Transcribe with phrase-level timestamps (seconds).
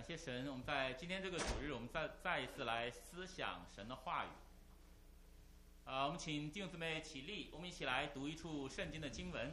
[0.00, 4.28] 感谢神，我们在今天这个主日，我们再再一次来思想神的话语。
[5.84, 9.52] 啊，我们请弟兄姊妹起立，我们一起来读一处圣经的经文。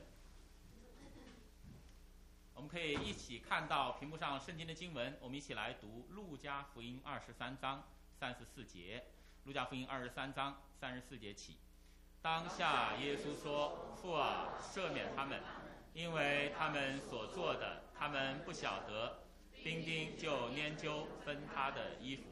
[2.53, 7.83] 我们可以一起看到屏幕上圣经的经文，我们一起来读《路加福音》二十三章
[8.17, 9.03] 三十四节，
[9.45, 11.57] 《路加福音》二十三章三十四节起。
[12.21, 15.41] 当下耶稣说：“父啊，赦免他们，
[15.93, 19.23] 因为他们所做的，他们不晓得。”
[19.67, 22.23] 丁丁就研究分他的衣服。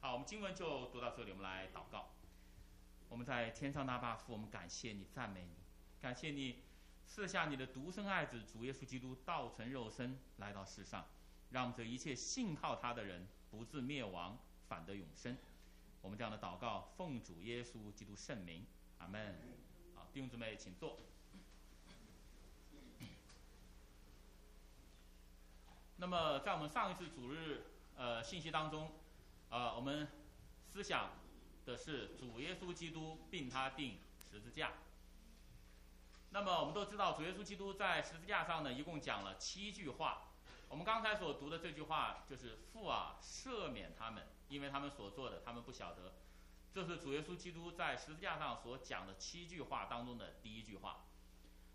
[0.00, 2.08] 好，我们经文就读到这里，我们来祷告。
[3.10, 5.56] 我们在天上大爸父，我们感谢你，赞美你，
[6.00, 6.62] 感谢你
[7.04, 11.06] 赐下你的独生爱子主耶稣基督道成肉身来到世上，
[11.50, 15.36] 让这一切信靠他的人不至灭亡，反得永生。
[16.00, 18.64] 我们这样的祷告，奉主耶稣基督圣名，
[18.96, 19.36] 阿门。
[19.94, 20.98] 好，弟兄姊妹，请坐。
[26.00, 28.90] 那么，在我们上一次主日呃信息当中，
[29.50, 30.08] 呃，我们
[30.66, 31.10] 思想
[31.66, 33.98] 的是主耶稣基督并他定
[34.30, 34.72] 十字架。
[36.30, 40.28] 那么我们都知道，主耶稣基督在十字架上呢，一共讲了七句话。
[40.70, 46.14] 我们刚才所读的这句话就是“父啊，赦免他们，因为他们所做的，他们不晓得”。
[46.72, 51.04] 这是主耶稣基督在十字架上所讲的七句话当中的第一句话。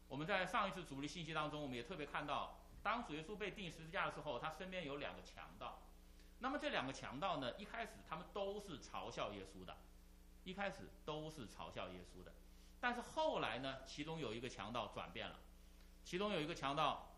[0.07, 2.61] 我们在上一次主日信息当中，我们也特别看到。
[2.85, 5.81] 当主耶稣被钉十字架的时候，他身边有两个强盗。
[6.37, 7.51] 那么这两个强盗呢？
[7.57, 9.75] 一开始他们都是嘲笑耶稣的，
[10.43, 12.31] 一开始都是嘲笑耶稣的。
[12.79, 15.39] 但是后来呢，其中有一个强盗转变了，
[16.03, 17.17] 其中有一个强盗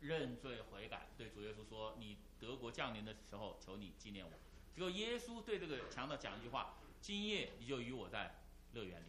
[0.00, 4.32] 认罪悔改，对主耶稣说：“你德国降临的时候，求你纪念我。”
[4.74, 8.36] 结果耶稣对这个强盗讲一句话：“今夜你就与我在
[8.72, 9.08] 乐园里。”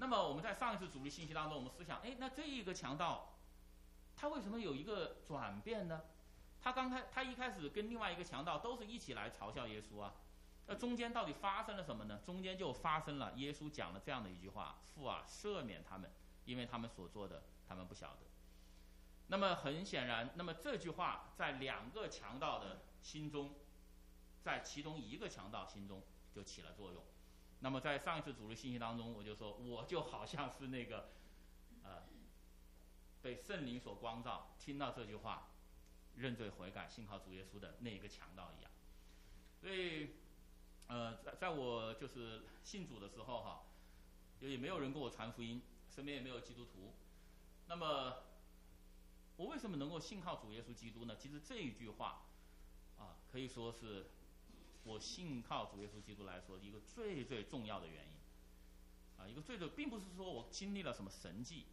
[0.00, 3.28] 那么我们在上一次主力信息当中，我们思想：哎，那这一个强盗。
[4.22, 6.02] 他为什么有一个转变呢？
[6.60, 10.14] 他刚开，他一开始跟另外一个强盗都是一起来嘲笑耶稣啊。
[10.68, 12.20] 那中间到底发生了什么呢？
[12.24, 16.08] 中间就发生了耶稣讲了这样的一句话：“父啊，赦免他们，
[16.44, 18.18] 因为他们所做的，他们不晓得。”
[19.26, 23.56] 那么很显然，那么这句话在两个强盗的心中，
[24.40, 26.00] 在其中一个强盗心中
[26.32, 27.02] 就起了作用。
[27.58, 31.10] 那么在上一次主日信息当中，我就说，我就好像是那个，
[33.22, 35.48] 被圣灵所光照，听到这句话，
[36.16, 38.70] 认罪悔改，信靠主耶稣的那一个强盗一样。
[39.60, 40.10] 所以，
[40.88, 43.62] 呃，在在我就是信主的时候哈，
[44.40, 46.92] 也没有人给我传福音，身边也没有基督徒。
[47.68, 48.24] 那么，
[49.36, 51.14] 我为什么能够信靠主耶稣基督呢？
[51.16, 52.26] 其实这一句话，
[52.98, 54.10] 啊，可以说是
[54.82, 58.12] 我信靠主耶稣基督来说一个最最重要的原因。
[59.18, 61.66] 啊，一个最最，并不是说我经历了什么神迹。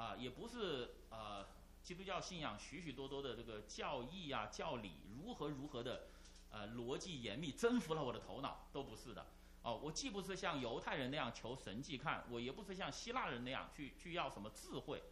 [0.00, 1.46] 啊，也不是呃，
[1.82, 6.08] 基督教信仰许许多多的这个教义啊、教理如何如何的，
[6.50, 9.26] 呃，逻辑严密，征服了我的头脑，都不是的。
[9.62, 15.02] 哦，我既不是像犹太人那样求神迹看，我也不是像希腊人那样去去要什么智慧，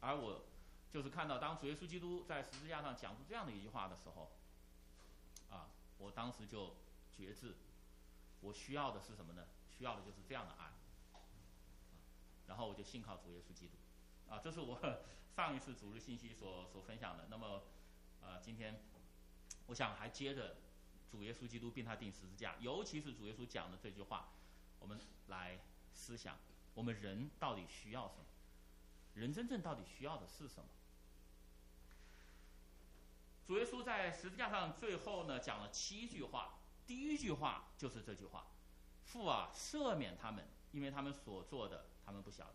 [0.00, 0.44] 而我
[0.92, 4.32] 就是看到当主耶稣基督在十字架上讲出这样的一句话的时候，
[5.48, 6.76] 啊，我当时就
[7.10, 7.56] 觉知，
[8.42, 9.46] 我需要的是什么呢？
[9.70, 10.70] 需要的就是这样的爱。
[12.46, 13.72] 然后我就信靠主耶稣基督。
[14.28, 14.80] 啊，这是我
[15.36, 17.26] 上一次主日信息所所分享的。
[17.30, 17.62] 那么，
[18.20, 18.80] 呃，今天
[19.66, 20.56] 我想还接着
[21.10, 24.32] 主耶稣基督并他定十字架，尤其是主耶稣讲的这句话，
[24.78, 24.98] 我们
[25.28, 25.60] 来
[25.92, 26.38] 思想：
[26.74, 28.24] 我们人到底需要什么？
[29.14, 30.68] 人真正到底需要的是什么？
[33.46, 38.46] 主耶稣在十字架上最后呢讲了七句话，第一句话就是这句话
[39.04, 42.54] ：“父啊，赦免他们，因为他们所做的，他们不晓得。”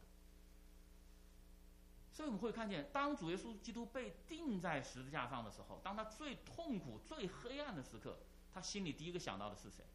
[2.20, 8.20] 所以我们会看见，当主耶稣基督被钉在十字架上的时候，当他最痛苦、最黑暗的时刻，
[8.52, 9.86] 他心里第一个想到的是谁？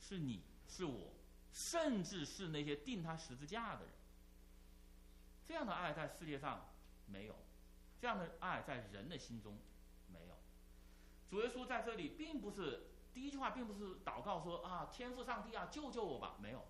[0.00, 1.12] 是你是我，
[1.52, 3.94] 甚至是那些钉他十字架的人。
[5.46, 6.70] 这样的爱在世界上
[7.06, 7.36] 没有，
[8.00, 9.56] 这样的爱在人的心中
[10.08, 10.34] 没有。
[11.30, 16.66] 主耶稣在这里并不是第一句话，并不是祷告说啊，天父上帝啊，救救我吧，没有。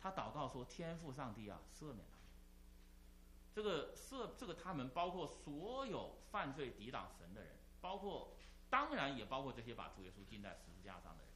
[0.00, 2.26] 他祷告说：“天父上帝啊，赦免他们。
[3.52, 8.34] 这个赦，这个他们包括所有犯罪抵挡神的人，包括
[8.70, 11.32] 当然也包括这些把主耶稣钉在十字架上的人。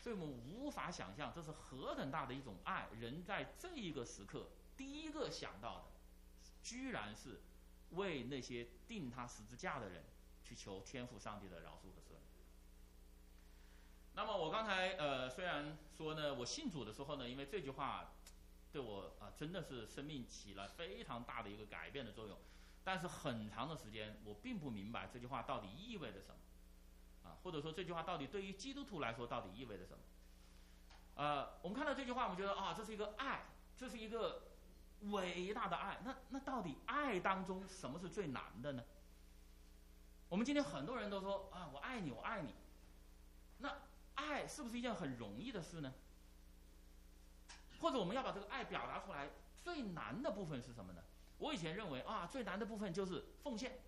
[0.00, 2.88] 所以我们无法想象这是何等大的一种爱。
[2.98, 5.84] 人在这一个时刻第一个想到的，
[6.62, 7.42] 居然是
[7.90, 10.04] 为那些钉他十字架的人
[10.42, 12.01] 去求天父上帝的饶恕和。”
[14.14, 18.12] 那么我刚才呃虽然说呢，我信主的时候呢，因为这句话
[18.70, 22.38] 对我啊真的是生命起了非常大的一个改变的作用。
[22.84, 30.00] 但是很长的时间，我并不明白这句话到底意味着什么，啊，或者说这句话到底对于基督徒来说到底意味着什么？
[31.14, 33.44] 呃，我们看到这句话，我们觉得啊，这是一个爱，
[33.76, 34.48] 这是一个
[35.02, 36.00] 伟大的爱。
[36.04, 38.82] 那那到底爱当中什么是最难的呢？
[40.28, 42.52] 我们今天很多人都说啊，我爱你，我爱你。
[44.28, 45.92] 爱是不是一件很容易的事呢？
[47.80, 51.02] 或者我们要把这个爱表达出来，最难的部分是什么呢？
[51.38, 53.80] 我以前认为啊，最难的部分就是奉献，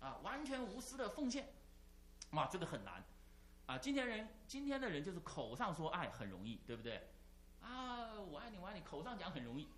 [0.00, 1.48] 啊，完全无私的奉献，
[2.32, 3.04] 哇，这个很难，
[3.66, 7.08] 啊，今天人今天的人就是口上说爱很容易，对不对？
[7.60, 9.68] 啊，我爱你，我爱你，口上讲很容易，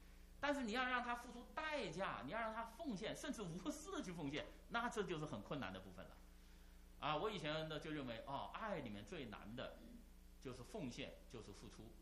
[0.40, 6.16] 但是你要让他付出代价，你要让他奉献，甚至无私的去奉献，那这就是很困难的部分了。
[7.04, 9.76] 啊，我以前呢就认为哦，爱里面最难的，
[10.42, 11.92] 就是奉献，就是付出，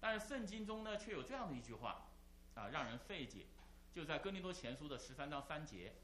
[0.00, 2.08] 但是圣经中呢却有这样的一句话，
[2.54, 3.44] 啊，让人费解。
[3.92, 5.96] 就在哥林多前书的十三章三节，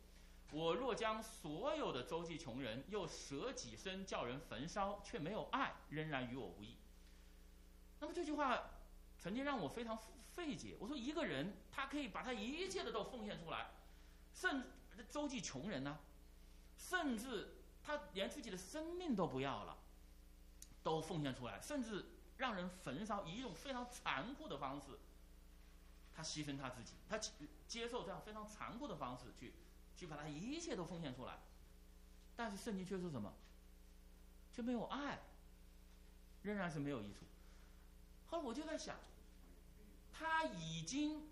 [0.50, 6.76] 我若将所有的周济穷人，又舍己身叫人焚烧，却没有爱，仍然与我无异。
[7.98, 8.72] 那么这句话
[9.18, 9.98] 曾经让我非常
[10.34, 10.76] 费解。
[10.78, 13.70] 我说一个人他可以把他一切的都奉献出来，
[14.34, 14.66] 甚
[15.08, 15.98] 周济穷人呢，
[16.76, 19.76] 甚至他连自己的生命都不要了，
[20.82, 22.04] 都奉献出来，甚至
[22.36, 24.98] 让人焚烧，以一种非常残酷的方式。
[26.14, 27.18] 他牺牲他自己，他
[27.66, 29.54] 接受这样非常残酷的方式去，
[29.96, 31.38] 去把他一切都奉献出来，
[32.36, 33.32] 但是圣经却说什么？
[34.52, 35.18] 却没有爱，
[36.42, 37.24] 仍然是没有益处。
[38.26, 38.96] 后来我就在想，
[40.12, 41.30] 他已经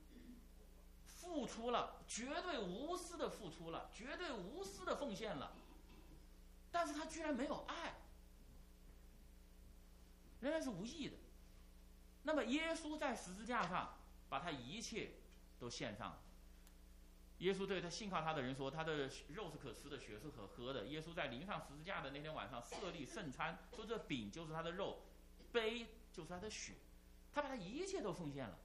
[1.05, 5.52] 付出了，绝对无私的付出了，绝对无私的奉献了，
[6.70, 7.94] 但是他居然没有爱，
[10.40, 11.17] 仍然是无意的。
[12.22, 13.96] 那么耶稣在十字架上。
[14.31, 15.11] 把他一切
[15.58, 16.20] 都献上了。
[17.38, 25.00] 耶稣对他信靠他的人说：“他的肉是可吃的，血是可喝的。”耶稣在临上十字架的那天晚上设立圣餐，说这饼就是他的肉，
[25.50, 26.75] 杯就是他的血。
[27.32, 28.56] 他把他一切都奉献了。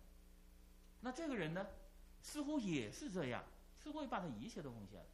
[1.01, 1.66] 那这个人呢，
[2.22, 3.44] 似乎也是这样，
[3.80, 5.08] 似乎也把他一切都奉献了，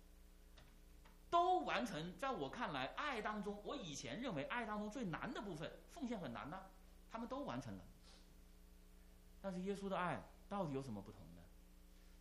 [1.31, 2.15] 都完成。
[2.19, 6.65] 在我看来，爱当中，我以前认为爱当中最难的部分，奉献很难呢，
[7.09, 7.83] 他们都完成了。
[9.41, 10.21] 但是耶稣的爱。
[10.51, 11.41] 到底有什么不同呢？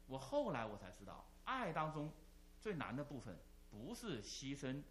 [0.07, 2.13] 我后来我才知道，爱当中
[2.61, 3.37] 最难的部分
[3.73, 4.85] 不是牺牲，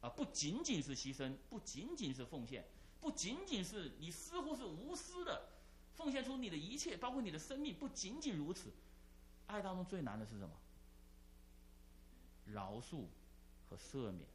[0.00, 2.66] 啊，不仅仅是牺牲，不仅仅是奉献，
[3.00, 5.50] 不仅仅是你似乎是无私的
[5.94, 8.72] 奉献出你的一切，包括你的生命，不仅仅如此。
[9.46, 10.56] 爱当中最难的是什么？
[12.46, 13.04] 饶恕
[13.72, 14.28] 和赦免，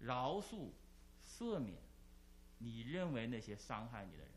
[0.00, 0.70] 饶恕、
[1.24, 1.78] 赦免，
[2.58, 4.28] 你认为那些伤害你的人。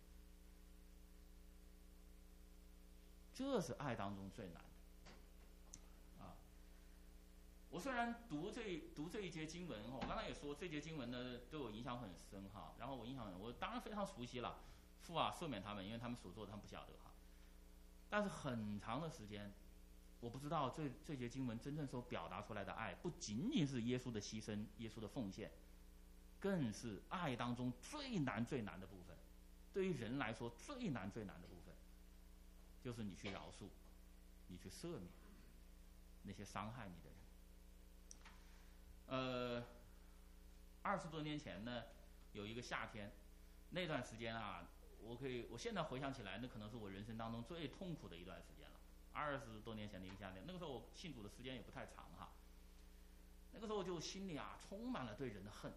[3.34, 4.64] 这是爱当中最难
[5.08, 6.36] 的，啊！
[7.72, 12.76] 我虽然读这读这一节经文，我刚才也说这节经文呢对我影响很深哈。
[12.78, 14.60] 然后我印象，我当然非常熟悉了，
[15.02, 17.12] 父啊赦免他们，因为他们所做的他们不晓得哈。
[18.08, 19.52] 但是很长的时间，
[20.24, 25.52] 我不知道这这节经文真正所表达出来的爱，不仅仅是耶稣的牺牲、耶稣的奉献，
[26.40, 29.18] 更是爱当中最难最难的部分，
[29.74, 31.76] 对于人来说最难最难的部分。
[32.82, 33.68] 就是你去饶恕，
[34.48, 35.12] 你去赦免
[36.24, 37.18] 那些伤害你的人。
[39.08, 39.66] 呃，
[40.84, 41.84] 二十多年前呢，
[42.32, 43.12] 有一个夏天，
[43.72, 44.70] 那段时间啊，
[45.02, 48.63] 我可以，我现在回想起来，那可能是我人生当中最痛苦的一段时间。
[49.14, 52.32] 二十多年前的一个夏天，那个时候我信主的时间也不太长哈。
[53.54, 55.72] 那个时候就心里啊，充满了对人的恨，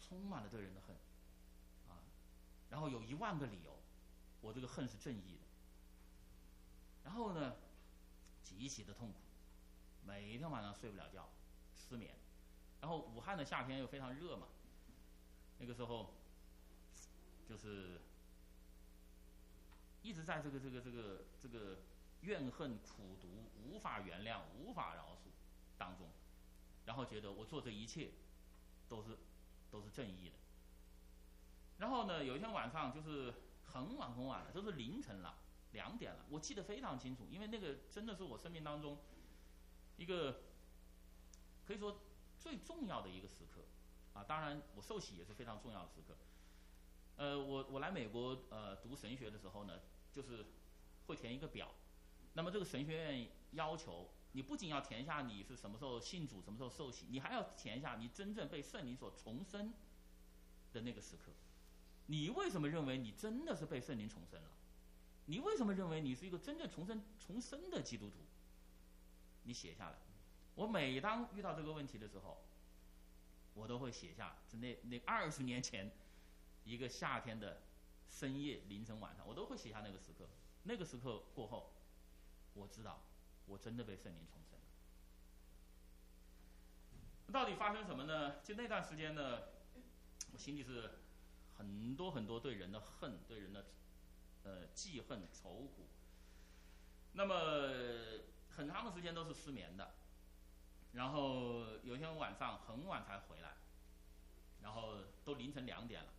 [0.00, 0.96] 充满了对人的恨，
[1.88, 2.00] 啊，
[2.70, 3.76] 然后有一万个理由。
[4.40, 5.42] 我这个恨是正义的，
[7.02, 7.56] 然后呢，
[8.44, 9.18] 极其的痛苦，
[10.06, 11.28] 每一天晚上睡不了觉，
[11.76, 12.14] 失眠，
[12.80, 14.46] 然后武汉的夏天又非常热嘛，
[15.58, 16.14] 那个时候，
[17.48, 18.00] 就是
[20.08, 21.78] 一直在这个这个这个这个
[22.22, 23.28] 怨恨、苦毒、
[23.62, 25.28] 无法原谅、无法饶恕
[25.76, 26.08] 当中，
[26.86, 28.12] 然后觉得我做这一切
[28.88, 29.18] 都是
[29.70, 30.36] 都是正义的，
[31.78, 33.34] 然后呢，有一天晚上就是。
[33.70, 35.34] 很晚很晚了，都是凌晨了，
[35.72, 36.24] 两点了。
[36.30, 38.96] 我记得非常清楚，因为那个真的是我生命当中
[39.98, 40.40] 一个
[41.66, 42.00] 可以说
[42.38, 43.60] 最重要的一个时刻
[44.14, 44.24] 啊。
[44.24, 46.16] 当然，我受洗也是非常重要的时刻。
[47.16, 49.78] 呃，我我来美国呃读神学的时候呢，
[50.12, 50.46] 就是
[51.06, 51.74] 会填一个表。
[52.34, 59.72] 那么这个神学院要求你不仅要填下你是什么时候信主、什么时候受洗，你还要填下你真正被圣灵所重生
[60.72, 61.32] 的那个时刻。
[62.06, 64.50] 你为什么认为你真的是被圣灵重生了？
[65.26, 68.16] 你为什么认为你是一个真正重生重生的基督徒？
[69.42, 69.98] 你写下来。
[70.54, 72.42] 我每当遇到这个问题的时候，
[73.54, 75.90] 我都会写下，是那那二十年前
[76.64, 77.62] 一个夏天的
[78.08, 80.28] 深夜、凌晨、晚上，我都会写下那个时刻。
[80.64, 81.72] 那个时刻过后，
[82.54, 83.02] 我知道
[83.46, 84.64] 我真的被圣灵重生了。
[87.32, 88.40] 到底发生什么呢？
[88.42, 89.42] 就那段时间呢，
[90.32, 90.98] 我心里是
[91.56, 93.66] 很多很多对人的恨，对人的
[94.44, 95.86] 呃记恨、仇苦。
[97.12, 99.94] 那么很长的时间都是失眠的。
[100.92, 103.56] 然后有一天晚上很晚才回来，
[104.62, 106.10] 然后都凌晨两点了，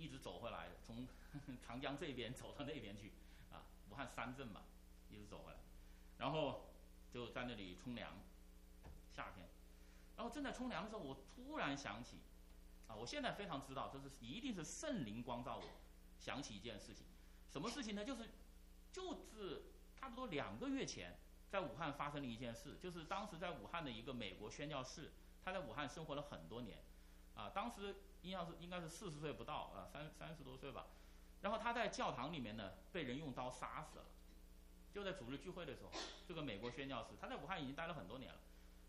[0.00, 1.06] 一直走回来，从
[1.62, 3.12] 长江这边走到那边去，
[3.52, 4.62] 啊，武汉三镇嘛，
[5.10, 5.58] 一直走回来，
[6.18, 6.66] 然后
[7.12, 8.12] 就在那里冲凉，
[9.14, 9.46] 夏天，
[10.16, 12.16] 然后正在冲凉的时候，我突然想起，
[12.88, 15.64] 啊，我现在非常知道，这是一定是圣灵光照我，
[16.18, 17.04] 想起一件事情，
[17.50, 18.04] 什么事情呢？
[18.04, 18.30] 就是，
[18.92, 19.62] 就是
[19.94, 21.18] 差不多两个月前。
[21.50, 25.10] 在武汉发生了一件事，就是当时在武汉的一个美国宣教士，
[25.44, 26.78] 他在武汉生活了很多年，
[27.34, 30.86] 啊，当时印象是应该是四十岁不到啊，三三十多岁吧，
[31.40, 34.04] 然后他在教堂里面呢被人用刀杀死了，
[34.92, 35.90] 就在主日聚会的时候，
[36.26, 38.38] 这个美国宣教士他在武汉已经待了很多年了，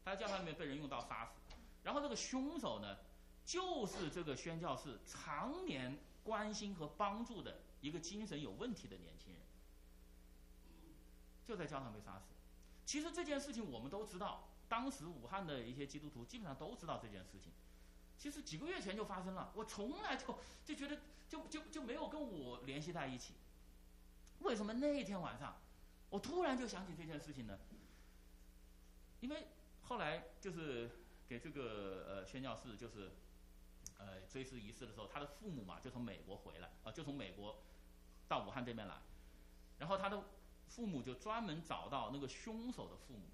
[0.04, 1.40] 他在教堂里面被人用刀杀死，
[1.84, 2.98] 然后这个凶手呢
[3.46, 9.42] 就是这个宣教士常年关心和帮助的一个精神有问题的年轻人，
[11.46, 12.26] 就在教堂被杀死。
[12.86, 17.52] 其实这件事情我们都知道，当时武汉的一些基督徒基本上都知道这件事情。
[18.22, 23.34] 其实几个月前就发生了，我从来就就觉得就就就没有跟我联系在一起。
[24.42, 25.56] 为什么那天晚上
[26.12, 27.58] 我突然就想起这件事情呢？
[29.22, 29.48] 因为
[29.82, 30.92] 后来就是
[31.28, 33.12] 给这个呃宣教士就是
[33.98, 37.64] 呃追思仪式的时候，他的父母嘛就从美国回来啊，就从美国
[38.28, 39.02] 到武汉这边来，
[39.80, 40.24] 然后他的。
[40.68, 43.26] 父母就专门找到那个凶手的父母，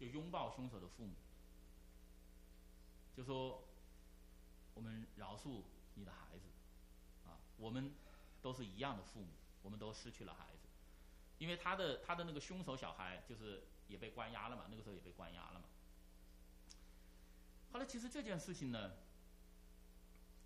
[0.00, 1.14] 就拥抱凶手的父母，
[3.16, 3.62] 就说
[4.74, 5.62] ：“我们饶恕
[5.94, 6.46] 你的孩子，
[7.26, 7.92] 啊，我们
[8.42, 9.28] 都是一样的父母，
[9.62, 10.68] 我们都失去了孩子，
[11.38, 15.66] 因为他的他的那个凶手小孩就是也被关押了嘛，那个时候也被关押了嘛。
[17.72, 18.92] 后来其实这件事情呢，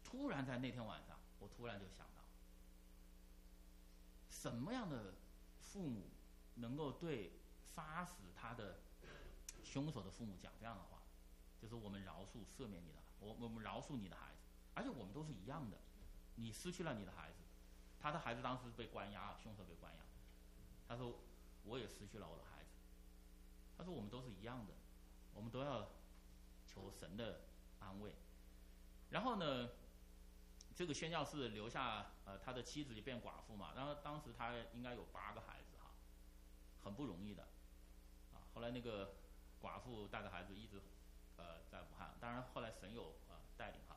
[0.04, 2.22] 突然在那天晚上，我突然就想到，
[4.30, 5.14] 什么样的？”
[5.74, 6.06] 父母
[6.54, 7.32] 能够对
[7.64, 8.78] 杀死他的
[9.64, 11.02] 凶手的父母讲这样的话，
[11.60, 14.40] 就是我们饶恕、赦免你的，我我们饶恕你的孩子，
[14.74, 15.78] 而且我们都是一样的。
[16.36, 17.38] 你失去了你的孩子，
[17.98, 20.00] 他的孩子当时被关押，凶手被关押。
[20.86, 21.18] 他说
[21.64, 22.70] 我也失去了我的孩子。
[23.76, 24.74] 他说我们都是一样的，
[25.32, 25.88] 我们都要
[26.66, 27.40] 求神的
[27.80, 28.14] 安慰。
[29.10, 29.70] 然后呢？
[30.76, 33.74] 这个宣教士留下，呃，他的妻子就变寡妇嘛。
[33.76, 35.92] 然后当时他应该有八个孩子哈，
[36.82, 37.44] 很不容易的，
[38.32, 38.42] 啊。
[38.52, 39.14] 后来那个
[39.62, 40.82] 寡妇带着孩子一直，
[41.36, 42.14] 呃，在武汉。
[42.20, 43.96] 当然后来神有呃带领哈。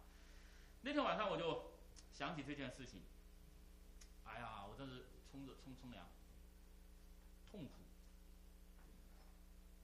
[0.82, 1.72] 那天晚上我就
[2.14, 3.02] 想起这件事情，
[4.26, 6.08] 哎呀，我真是冲着冲冲凉，
[7.50, 7.72] 痛苦，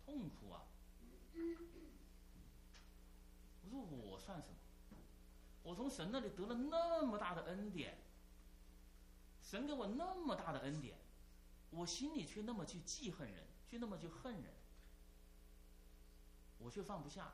[0.06, 0.64] 痛苦啊！
[3.64, 4.56] 我说我算什么？
[5.64, 7.98] 我从神那里得了那么大的恩典，
[9.42, 10.98] 神给我那么大的恩典，
[11.72, 14.54] 我心里却那么去记恨人，却那么去恨人，
[16.60, 17.34] 我却放不下。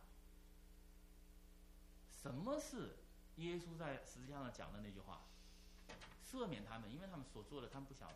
[2.22, 2.98] 什么是
[3.38, 5.22] 耶稣在十字架上讲的那句话？
[6.30, 8.16] 赦免他们，因为他们所做的他们不晓得。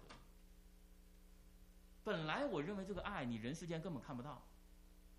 [2.04, 4.44] 本来我认为这个爱你人世间根本看不到，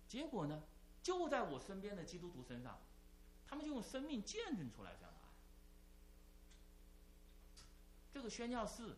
[0.07, 0.63] 结果呢，
[1.01, 2.79] 就在我身边的基督徒身上。
[3.47, 5.29] 他们就用生命见证出来这样的爱。
[8.11, 8.95] 这个宣教士，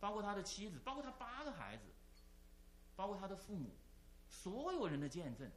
[0.00, 1.84] 包括他的妻子，包括他八个孩子，
[2.96, 3.70] 包括他的父母，
[4.30, 5.50] 所有人的见证，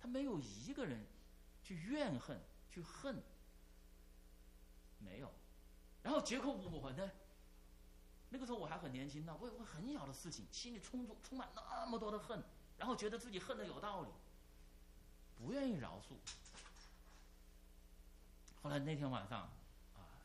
[0.00, 1.06] 他没有一个人
[1.62, 2.40] 去怨恨、
[2.72, 3.22] 去恨，
[4.98, 5.30] 没有。
[6.02, 7.10] 然后结果我呢？
[8.30, 12.42] 那个时候我还很年轻呢，我我很小的事情，心里充足充满那么多的恨，
[12.78, 14.08] 然后觉得自己恨的有道理，
[15.36, 16.16] 不愿意饶恕。
[18.62, 19.40] 后来那天晚上，
[19.94, 20.24] 啊，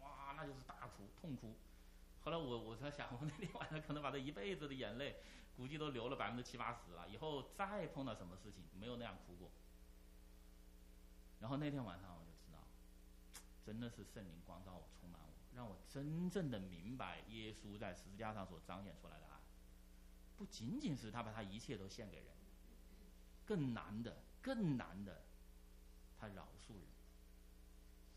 [0.00, 1.54] 哇，那就是大哭痛哭。
[2.24, 5.20] 后来我我在想，我那天晚上可能把这一辈子的眼泪，
[5.54, 7.06] 估计都流了百分之七八十了。
[7.10, 9.50] 以后再碰到什么事情，没有那样哭过。
[11.40, 12.58] 然后那天晚上我就知道，
[13.64, 19.40] 真的是圣灵光照我，充满我，让我真正的明白耶稣在十字架上所彰显出来的爱，
[20.36, 22.26] 不仅仅是他把他一切都献给人，
[23.46, 25.22] 更难的，更难的。
[26.20, 26.82] 他饶恕人，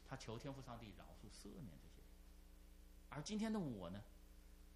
[0.10, 2.10] 他求天父上帝饶恕赦免这些人。
[3.10, 4.02] 而今天的我呢？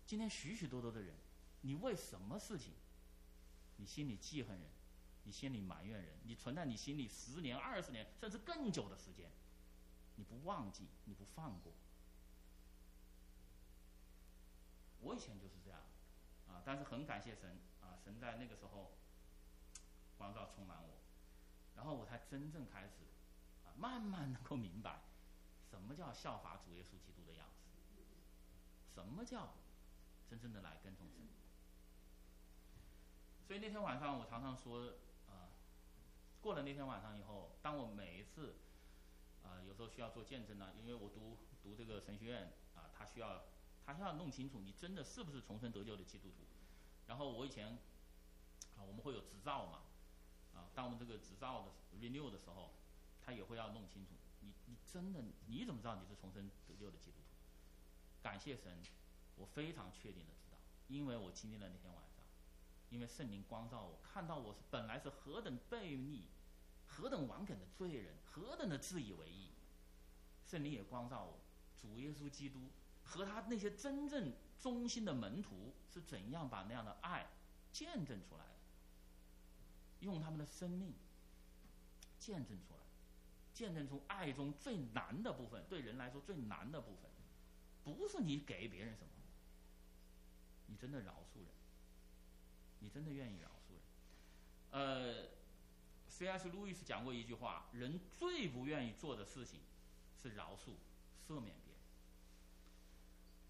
[0.05, 1.15] 今天许许多多的人，
[1.61, 2.73] 你为什么事情，
[3.77, 4.69] 你心里记恨人，
[5.25, 9.29] 你心里埋怨人，你存在你心里十年、二十年，甚至更久的时间，
[10.15, 11.73] 你不忘记，你不放过。
[15.01, 15.79] 我以前就是这样，
[16.47, 18.93] 啊，但是很感谢神啊，神在那个时候
[20.17, 20.99] 光照充满我，
[21.75, 23.03] 然后我才真正开始
[23.65, 25.01] 啊，慢慢能够明白
[25.69, 27.65] 什么叫效法主耶稣基督的样子。
[28.93, 29.55] 什么叫
[30.29, 31.27] 真正的来跟从神？
[33.45, 34.93] 所以那天晚上我常常说，
[36.45, 38.53] 过了那天晚上以后，当我每一次，
[39.41, 43.45] 啊，有时候需要做见证呢，因为我读读这个神学院，啊，他需要
[43.83, 46.45] 他需要弄清楚你真的是不是重生得救的基督徒。
[47.07, 47.79] 然后我以前，
[48.77, 49.81] 啊，我们会有执照嘛，
[50.53, 52.75] 啊，当我们这个执照的 renew 的时候，
[53.25, 54.11] 他也会要弄清楚
[54.41, 58.21] 你你真的你怎么知道你是重生得救的基督徒？
[58.21, 58.83] 感谢神，
[59.35, 60.59] 我非常确定的知道，
[60.89, 62.23] 因为我经历了那天晚上，
[62.91, 66.27] 因为圣灵光照我，看到我是本来是何等悖逆、
[66.95, 69.49] 何等顽梗的罪人，何等的自以为意。
[70.45, 71.39] 圣灵也光照我，
[71.77, 72.69] 主耶稣基督
[73.03, 77.27] 和他那些真正忠心的门徒是怎样把那样的爱
[77.71, 78.51] 见证出来的，
[79.99, 80.93] 用他们的生命
[82.17, 82.79] 见证出来，
[83.53, 87.11] 见证出爱中最难的部分，对人来说最难的部分。
[87.83, 89.09] 不是你给别人什么，
[90.67, 91.49] 你真的饶恕人，
[92.79, 93.81] 你真的愿意饶恕人。
[94.71, 95.27] 呃
[96.25, 96.49] ，C.S.
[96.49, 99.59] 路易斯讲过一句话：人最不愿意做的事情
[100.21, 100.71] 是饶恕、
[101.27, 101.81] 赦免别人。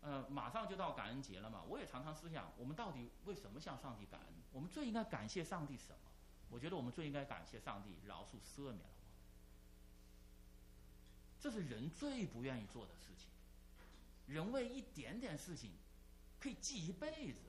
[0.01, 4.29] 呃，马上就到感恩节了嘛，我也常常思想，我们到底为什么向上帝感恩？
[4.51, 6.12] 我们最应该感谢上帝什么？
[6.50, 9.05] 我觉得我们最应该感谢上帝饶恕、赦免了我。
[11.39, 13.29] 这是人最不愿意做的事情。
[14.27, 15.72] 人为一点点事情
[16.39, 17.39] 可以记一辈子，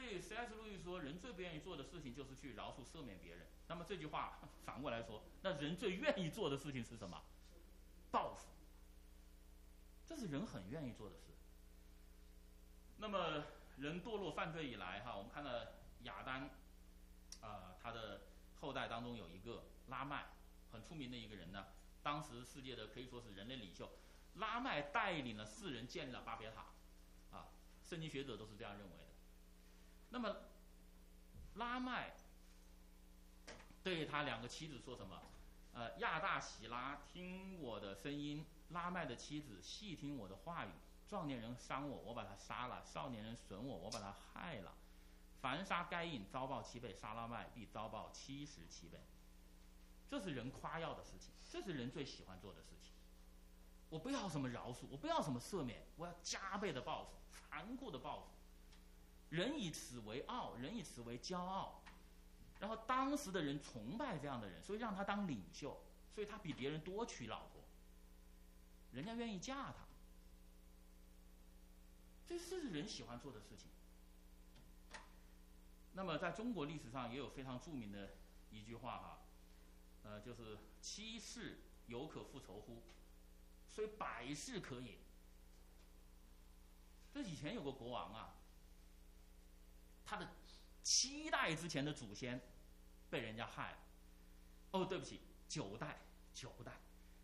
[0.00, 0.54] 所以 C.S.
[0.54, 3.46] 路易说，人最不愿意做的事情就是去饶恕、赦免别人。
[3.68, 7.22] 那么这句话 反过来说，那人最愿意做的事情是什么？
[8.10, 8.48] 报复。
[10.06, 11.24] 这是人很愿意做的事。
[12.96, 13.44] 那么
[13.76, 15.50] 人堕落犯罪以来，哈，我们看到
[16.04, 16.48] 亚当，
[17.42, 18.22] 啊，他的
[18.58, 20.28] 后代当中有一个拉麦，
[20.72, 21.66] 很出名的一个人呢。
[22.02, 23.92] 当时世界的可以说是人类领袖，
[24.36, 26.64] 拉麦带领了世人建立了巴别塔，
[27.30, 27.48] 啊，
[27.84, 28.99] 圣经学者都是这样认为。
[30.10, 30.36] 那么，
[31.54, 32.12] 拉麦
[33.82, 35.22] 对他两个妻子说什么？
[35.72, 40.70] 呃，亚大喜拉，听我的声音；拉麦的妻子细听我的话语。
[41.08, 44.72] 壮年人伤我，我把他杀了；少年人损我，我把他害了。
[45.40, 49.00] 凡杀该隐，遭报七倍；杀拉麦，必遭报七十七倍。
[50.08, 52.92] 这是人夸耀的事情，这是人最喜欢做的事情。
[53.88, 58.26] 我不要什么饶恕，我不要什么赦免，我要加倍的报复，残酷的报复。
[59.30, 61.82] 人以此为傲，人以此为骄傲。
[62.58, 65.80] 然后当时的人崇拜这样的人，所以让他当领袖，
[66.14, 67.62] 所以他比别人多娶老婆，
[68.92, 69.86] 人家愿意嫁他。
[72.26, 73.70] 这是人喜欢做的事情。
[75.92, 78.10] 那么在中国历史上也有非常著名的
[78.50, 79.18] 一句话哈。
[80.02, 82.82] 呃，就是七世犹可复仇乎？
[83.66, 84.98] 虽百世可也。
[87.12, 88.34] 这以前有个国王啊，
[90.10, 90.28] 他的
[90.82, 92.40] 七代之前的祖先
[93.08, 93.78] 被人家害了。
[94.72, 96.00] 哦，对不起，九代，
[96.34, 96.72] 九代，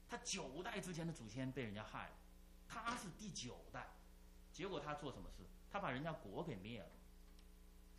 [0.09, 2.15] 他九代之前的祖先被人家害了，
[2.69, 3.89] 他是第九代。
[4.53, 5.43] 结果他做什么事？
[5.69, 6.89] 他把人家国给灭了，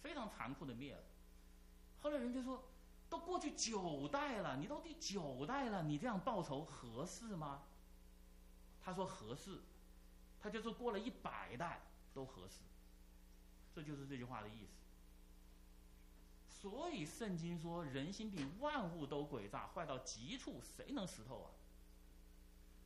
[0.02, 1.04] 非常残酷的灭了。
[2.00, 2.64] 后来人家说。
[3.10, 7.64] 都过去九代了，你都第九代了，你这样报仇合适吗？
[8.82, 9.62] 他说合适，
[10.42, 12.56] 他就是过了一百代都合适，
[13.78, 14.72] 这就是这句话的意思。
[16.50, 21.52] 所以圣经说人心比万物都诡诈，坏到极处，谁能识透啊？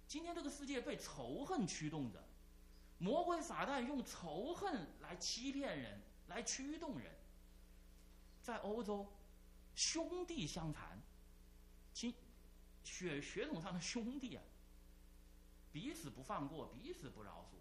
[0.06, 2.22] 今天这个世界被仇恨驱动着，
[2.98, 7.16] 魔鬼撒旦用仇恨来欺骗人，来驱动人，
[8.42, 9.10] 在欧洲。
[9.74, 11.02] 兄弟相残，
[11.94, 12.14] 亲
[12.84, 14.44] 血血统上的兄弟啊，
[15.72, 17.56] 彼此不放过，彼此不饶恕，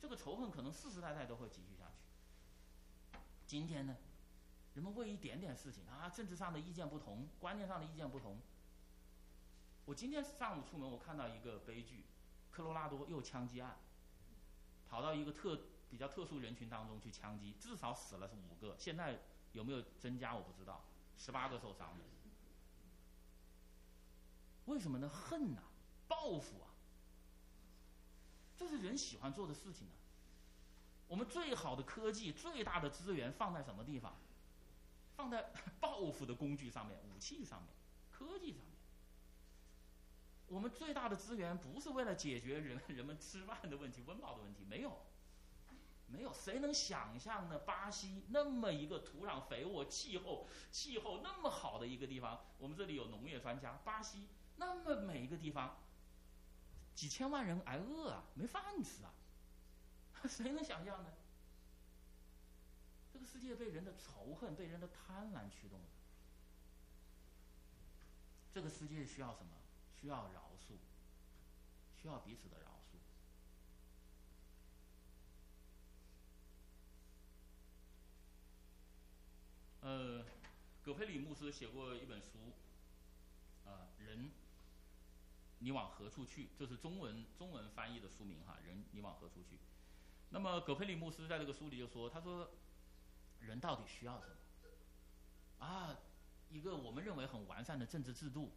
[0.00, 1.99] 这个仇恨可能世世代代都会继续下去。
[3.50, 3.96] 今天呢，
[4.74, 8.38] 人们为一点点事情啊，政治上的意见不同，观念上的意见不同。
[9.86, 12.04] 我今天上午出门，我看到一个悲剧，
[12.52, 13.76] 科罗拉多又枪击案，
[14.88, 19.18] 跑到一个特比较特殊人群当中去枪击，至少死了是五个，现在
[19.50, 20.84] 有没有增加我不知道。
[21.18, 22.04] 十八个受伤的，
[24.66, 25.08] 为什么呢？
[25.08, 25.62] 恨呐，
[26.06, 26.70] 报复啊，
[28.56, 29.98] 这是人喜欢做的事情啊。
[31.10, 34.16] 我们最好的科技、最大的资源放在什么地方？
[35.16, 37.68] 放在 报复的工具上面、武器上面、
[38.12, 38.70] 科技上面。
[40.46, 45.00] 我们最大的资源不是为了解决人人们吃饭的问题、温饱的问题，没有，
[46.06, 46.32] 没有。
[46.32, 47.58] 谁能想象呢？
[47.58, 53.80] 巴西那么一个土壤肥沃、气候气候那么好的一个地方，我们这里有农业专家。
[53.84, 55.76] 巴西那么每一个地方，
[56.94, 59.12] 几千万人挨饿啊，没饭吃啊。
[60.28, 61.10] 谁能想象呢？
[63.12, 65.86] 这个世界被人的仇恨、被人的贪婪驱动的。
[68.52, 69.50] 这个世界需要什么？
[70.00, 70.74] 需要饶恕，
[72.00, 72.96] 需要彼此的饶恕。
[79.82, 80.24] 呃，
[80.82, 82.52] 葛培里牧师写过一本书，
[83.66, 84.30] 啊，人，
[85.58, 86.48] 你往何处去？
[86.58, 89.58] 这是中文中文翻译的书名哈，人，你往何处去？
[90.32, 92.48] 那么，葛培里牧师在这个书里就说：“他说，
[93.40, 95.66] 人到底需要什么？
[95.66, 95.98] 啊，
[96.48, 98.52] 一个我们认为很完善的政治制度，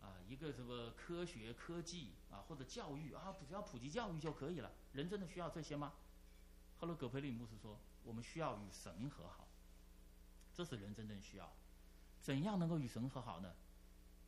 [0.00, 4.72] 啊，一个什么科学科技啊，或者教育啊，只要普及教育就可以了。
[4.92, 5.92] 人真的需要这些吗？”
[6.80, 9.46] 后来，葛培里牧师说：“我们需要与神和好，
[10.54, 11.52] 这是人真正需要。
[12.22, 13.54] 怎样能够与神和好呢？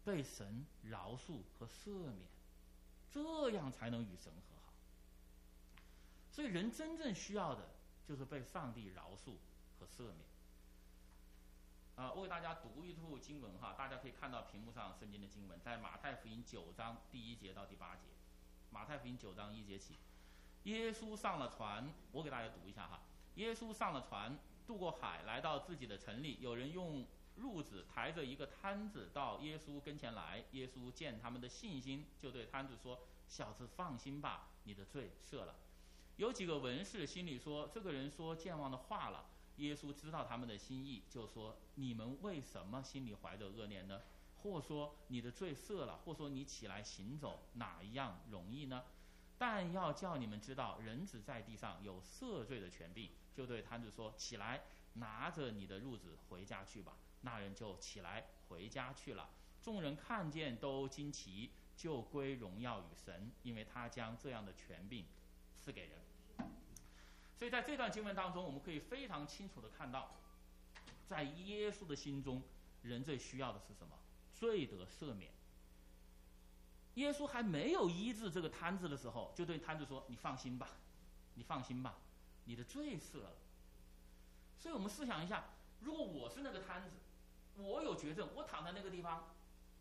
[0.05, 2.29] 被神饶恕和赦免，
[3.11, 4.50] 这样才能与神和。”
[6.41, 7.69] 所以，人真正需要的
[8.09, 9.37] 就是被上帝饶恕
[9.79, 10.21] 和赦免。
[11.97, 18.05] 啊，我给大家读一处经文哈，大家可以看到屏幕上圣经的经文，在马太福音九章第一节到第八节。
[18.71, 19.99] 马太福音九章一节起，
[20.63, 23.03] 耶稣上了船，我给大家读一下哈。
[23.35, 26.39] 耶稣上了船，渡过海，来到自己的城里。
[26.41, 27.07] 有人用
[27.39, 30.43] 褥子抬着一个摊子到耶稣跟前来。
[30.53, 32.99] 耶稣见他们的信心，就对摊子说
[33.29, 35.55] ：“小子，放心吧，你的罪赦了。”
[36.21, 39.25] 有几个文士心里说：“这个人说健忘的话了。”
[39.57, 44.03] 耶稣知道他们的心意，就说：“你们为什么心里怀着恶念呢？
[44.37, 48.85] 或说你的罪赦了，或说你起来行走，哪一样容易呢？
[49.39, 59.31] 但要叫你们知道，人子在地上有赦罪的权柄。”就对摊子说：“起来，拿着你的褥子回家去吧。”那人就起来回家去了。
[59.63, 65.07] 众人看见都惊奇，就归荣耀与神，因为他将这样的权柄
[65.57, 66.10] 赐给人。
[67.41, 70.11] 所以在这段经文当中，我们可以非常清楚的看到，
[71.09, 72.43] 在耶稣的心中，
[72.83, 73.97] 人最需要的是什么？
[74.35, 75.33] 罪得赦免。
[76.97, 80.69] 耶稣还没有医治这个摊子的时候，就对摊子说：“你放心吧，
[81.37, 81.97] 你放心吧，
[82.45, 83.33] 你的罪赦了。”
[84.61, 85.45] 所以我们试想一下，
[85.81, 86.91] 如果我是那个摊子，
[87.57, 89.25] 我有绝症，我躺在那个地方。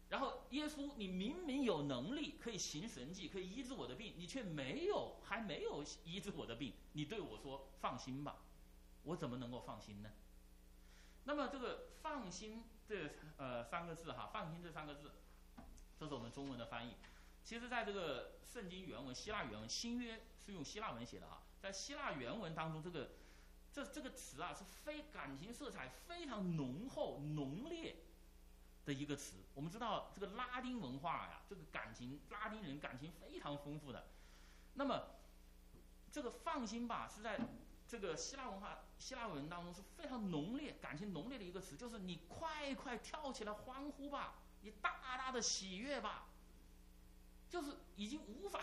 [0.10, 6.74] 然后耶稣，你明明有能力可以行神迹，可以医治我的病，你却没有，还没有医治我的病。
[6.94, 8.38] 你对我说：“放心吧。”
[9.06, 10.10] 我怎么能够放心呢？
[11.26, 15.12] 那么这个“放心”这呃三个字哈，“放心”这三个字，
[16.00, 16.96] 这是我们中文的翻译。
[17.44, 21.44] 其实，在这个圣经原文、希腊原文，新约是用希腊文写的哈。
[21.62, 23.12] 在希腊原文当中，这个
[23.72, 27.96] 这这个词啊，是非感情色彩非常浓厚、浓烈。
[28.90, 34.08] 的一个词，我们知道这个拉丁文化呀，这个感情，拉丁人感情非常丰富的。
[34.74, 35.00] 那么，
[36.12, 37.40] 这个放心吧，是在
[37.88, 46.26] 这个希腊文化、希腊文当中是非常浓烈、感情浓烈的一个词，就是你快快跳起来欢呼吧，你大大的喜悦吧，
[47.48, 48.60] 就是已经无法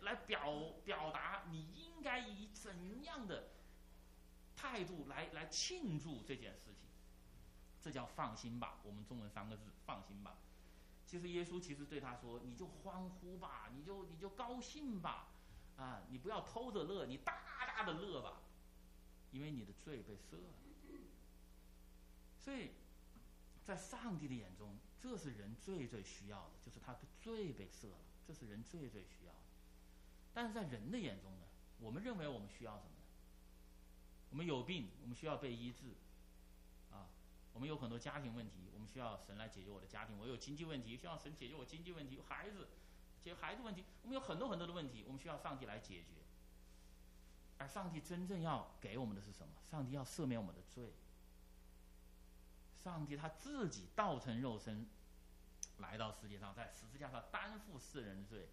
[0.00, 3.50] 来表表达你应该以怎样的
[4.56, 6.87] 态度来来庆祝这件事情。
[7.80, 10.36] 这叫放心吧，我们中文三个字放心吧。
[11.06, 15.28] 其实耶稣其实对他说：“你就欢呼吧，你就你就高兴吧，
[15.76, 17.32] 啊，你不要偷着乐，你大
[17.66, 18.42] 大的乐吧，
[19.30, 20.52] 因为你的罪被赦了。”
[22.38, 22.70] 所以，
[23.64, 29.38] 在上帝的眼中，这是人最最需要的，就是他的罪被赦了，这是人最最需要的。
[30.34, 31.46] 但是在人的眼中呢，
[31.80, 33.04] 我们认为我们需要什么呢？
[34.30, 35.94] 我们有病，我们需要被医治。
[37.58, 40.16] 我们有很多家庭问题，我们需要神来解决我的家庭。
[40.16, 42.14] 我有经济问题，需要神解决我经济问题。
[42.14, 42.68] 有孩子，
[43.20, 46.22] 解决孩子问题，我们有很多很多的问题，我们需要上帝来解决。
[47.56, 49.52] 而上帝真正要给我们的是什么？
[49.68, 50.92] 上帝要赦免我们的罪。
[52.76, 54.86] 上帝他自己道成肉身，
[55.78, 58.48] 来到世界上，在十字架上担负世人的罪，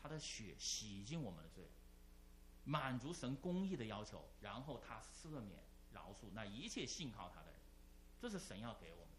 [0.00, 1.64] 他的血洗净我们的罪，
[2.62, 7.52] 满足神公义的要求，然后他赦免饶恕那一切信靠他的。
[8.24, 9.18] 这是神要给我们的，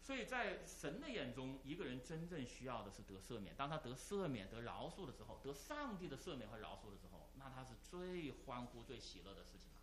[0.00, 3.54] 所以在神的眼中，一个人真正需要的是得赦免。
[3.54, 9.80] 当他得赦免、得饶恕的时候，得上帝的赦免和饶恕的时候，那他是最欢呼、最喜乐的事情了。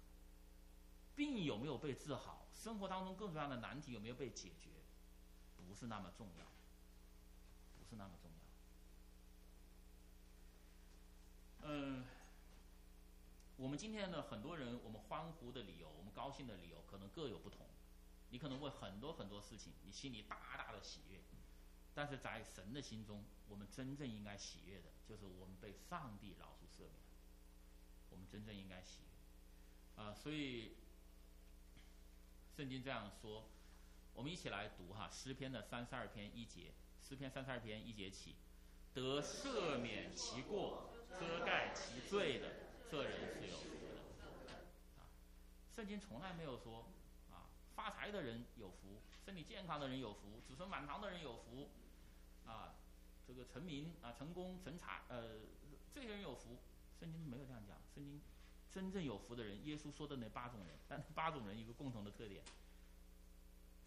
[1.15, 4.71] 病有没有被治好，生活当中各种各样的难题有没有被解决，
[5.67, 6.45] 不是那么重要，
[7.77, 8.37] 不是那么重要。
[11.69, 12.03] 嗯，
[13.57, 17.67] 我们今天呢，很多人我们欢呼的理由，高兴的理由，可能各有不同。
[18.29, 21.19] 你可能为很多很多事情，你心里大大的喜悦，
[21.93, 26.93] 但是在神的心中，我们真正应该喜悦的，就是我们被上帝饶恕赦免。
[28.09, 30.73] 我们真正应该喜悦，啊，所以
[32.55, 33.49] 圣经这样说，
[34.13, 38.35] 我们一起来读哈诗篇的三十二篇一节，诗篇三十二篇一节起，
[38.93, 42.49] 得赦免其过、遮盖其罪的，
[42.89, 43.80] 这人是有。
[45.81, 46.85] 圣经从来没有说。
[47.31, 51.69] 啊发财的人有福，身体健康的人有福，子孙满堂的人有福，
[52.45, 52.75] 啊，
[53.25, 55.39] 这个成名啊，成功成才，呃，
[55.91, 56.59] 这些人有福。
[56.99, 58.21] 圣经没有这样讲，圣经
[58.69, 62.43] 真正有福的人，耶稣说的那八种人，但八种人一个共同的特点，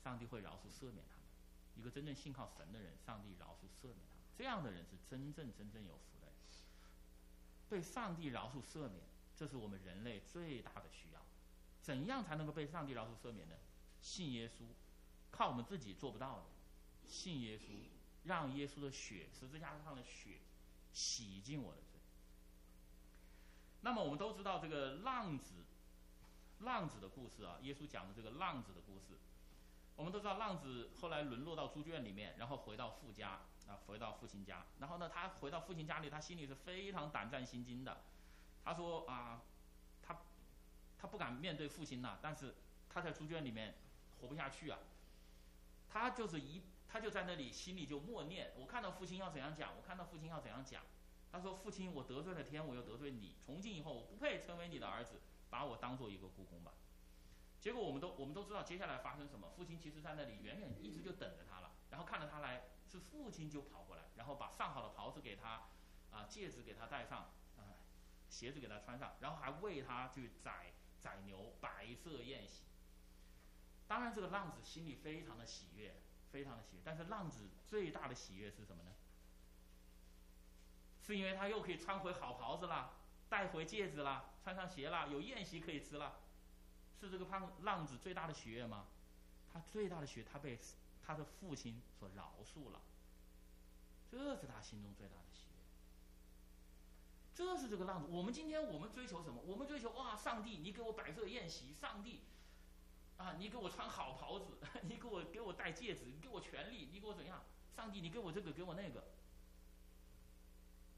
[0.02, 1.26] 上帝会饶恕赦免他们。
[1.76, 6.34] 一个真正信靠神的人，上帝饶恕赦免他们，这样的人是真正真正有福的人。
[7.68, 9.04] 被上帝饶恕赦免，
[9.36, 11.23] 这是我们人类最大的需要。
[11.84, 13.54] 怎样才能够被上帝饶恕赦免呢？
[14.00, 14.64] 信耶稣，
[15.30, 16.44] 靠我们自己做不到的。
[17.06, 17.74] 信耶稣，
[18.24, 20.38] 让耶稣的血，十字架上的血，
[20.94, 22.00] 洗净我的罪。
[23.82, 25.56] 那么我们都知道这个浪子，
[26.60, 29.20] 浪子的故事啊，耶稣讲的这个浪子的故事。
[29.96, 34.64] 我们都知道浪子后来沦落到猪圈里面，然后回到父家啊，回到父亲家。
[34.78, 38.00] 然后呢，他回到父亲家里，他心里是非常胆战心惊的。
[38.64, 39.42] 他说啊，
[41.04, 42.54] 他不敢面对父亲呐，但是
[42.88, 43.74] 他在猪圈里面。
[44.20, 44.78] 活不下去啊！
[45.90, 50.82] 他就是一，他就在那里心里就默念：我看到父亲要怎样讲，我看到父亲要怎样讲。
[51.30, 56.72] 他说：“父亲，我得罪了天，我又得罪你，从今以后我不配成为你的儿子，把我当做一个故宫吧。”
[57.60, 59.50] 结果我们都我们都知道接下来发生什么。
[59.50, 65.64] 父亲其实在那里远远一直就等着他了，然后看着他来，是父亲就跑过来，然后把上好的袍子给他，
[66.10, 67.76] 啊，戒指给他戴上，啊，
[68.30, 70.72] 鞋子给他穿上，然后还为他去宰
[71.04, 72.62] 宰牛，白色宴席。
[73.86, 75.94] 当然，这个浪子心里非常的喜悦，
[76.32, 76.82] 非常的喜悦。
[76.82, 78.90] 但是，浪子最大的喜悦是什么呢？
[81.02, 82.96] 是因为他又可以穿回好袍子了，
[83.28, 86.20] 带回戒指了，穿上鞋了，有宴席可以吃了，
[86.98, 88.86] 是这个胖浪子最大的喜悦吗？
[89.52, 90.58] 他最大的喜悦，他被
[91.06, 92.80] 他的父亲所饶恕了，
[94.10, 95.53] 这是他心中最大的喜悦。
[97.34, 98.08] 这是这个浪子。
[98.10, 99.42] 我们今天我们追求什么？
[99.44, 102.20] 我们追求哇，上帝，你给我摆设宴席，上帝。
[103.16, 103.36] 啊！
[103.38, 107.44] 你给我穿好袍子， 你给我给我戴戒指，你给我权利，你给我怎样？
[107.76, 109.04] 上帝，你给我这个，给我那个。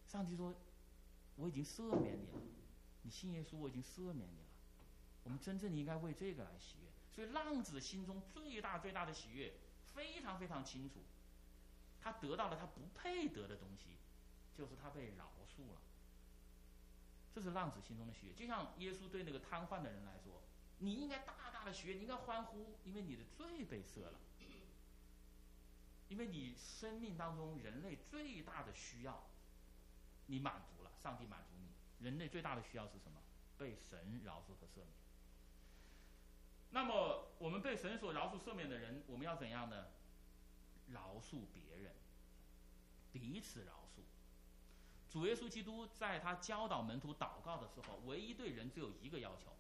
[0.07, 0.55] 上帝说
[1.37, 2.41] ：“我已经赦免你了，
[3.03, 4.47] 你信耶稣，我已经赦免你了。”
[5.25, 6.91] 我们真正应该为这个来喜悦。
[7.13, 9.53] 所以浪子心中最大最大的喜悦，
[9.85, 11.03] 非常非常清楚，
[12.01, 13.99] 他得到了他不配得的东西，
[14.57, 15.81] 就是他被饶恕了。
[17.37, 20.41] 这是浪子心中的喜悦，就像耶稣对那个瘫痪的人来说。
[20.79, 24.19] 你应该大大的喜悦，你应该欢呼，因为你的罪被赦了，
[26.09, 29.29] 因为你生命当中人类最大的需要，
[30.29, 32.07] 你满足了，上帝满足你。
[32.07, 33.21] 人类最大的需要是什么？
[33.59, 34.89] 被神饶恕和赦免。
[36.71, 39.89] 那么我们被神所饶恕赦免的人，我们要怎样呢？
[40.89, 41.95] 饶恕别人，
[43.13, 44.01] 彼此饶恕。
[45.17, 49.51] 主耶稣基督在他教导门徒祷告的时候，唯一对人只有一个要求。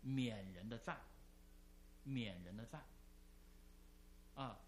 [0.00, 1.02] 免人的债，
[2.02, 2.80] 免人的债。
[4.34, 4.58] 啊，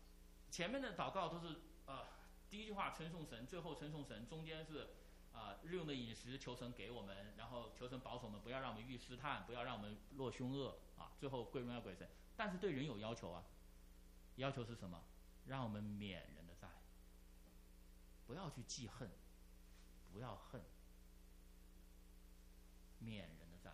[0.48, 2.04] 前面的祷告都是啊，
[2.48, 4.90] 第一句话称颂神，最后称颂神，中间是
[5.32, 12.08] 啊日用的饮食求神给我们，然后求神保守我们，不要让我们遇试探，不要让我们落凶恶啊，最后归荣耀归神。
[12.36, 13.42] 但是对人有要求啊，
[14.36, 15.02] 要求是什么？
[15.46, 16.68] 让我们免人的债，
[18.28, 19.10] 不要去记恨，
[20.16, 20.62] 不要恨，
[23.00, 23.70] 免人的债。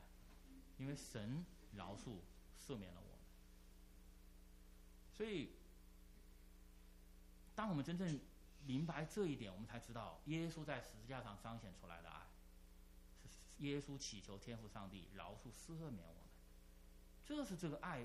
[0.76, 2.16] 因为神饶恕
[2.58, 3.20] 赦免了我们，
[5.12, 5.50] 所以
[7.54, 8.18] 当我们真正
[8.66, 12.26] 明白这一点，我们才知道耶稣在十字架上彰显出来的爱，
[13.28, 16.24] 是耶稣祈求天父上帝饶恕赦免我们，
[17.24, 18.04] 这是这个爱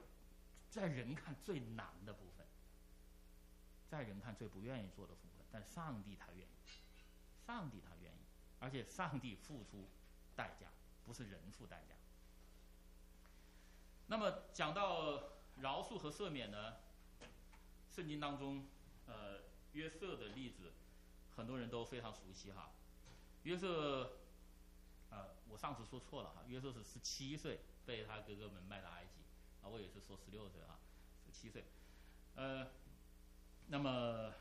[0.70, 2.46] 在人看最难的部分，
[3.90, 6.52] 在人看最不愿意做的部分，但上帝他愿意，
[7.48, 8.17] 上帝他愿意，
[8.60, 9.90] 而且上帝付出
[10.36, 10.68] 代价，
[11.06, 11.96] 不是人付代价。
[14.08, 15.22] 那么讲到
[15.58, 16.78] 饶恕和赦免呢，
[17.90, 18.68] 圣经当中
[19.06, 19.42] 呃
[19.74, 20.74] 约瑟的例子，
[21.36, 22.72] 很多人都非常熟悉哈。
[23.44, 24.20] 约瑟，
[25.10, 29.22] 呃，我上次说错了哈，约瑟是十七岁被他哥哥们卖到埃及，
[29.62, 30.80] 啊，我也是说十六岁哈，
[31.26, 31.66] 十七岁，
[32.36, 32.68] 呃，
[33.68, 34.34] 那么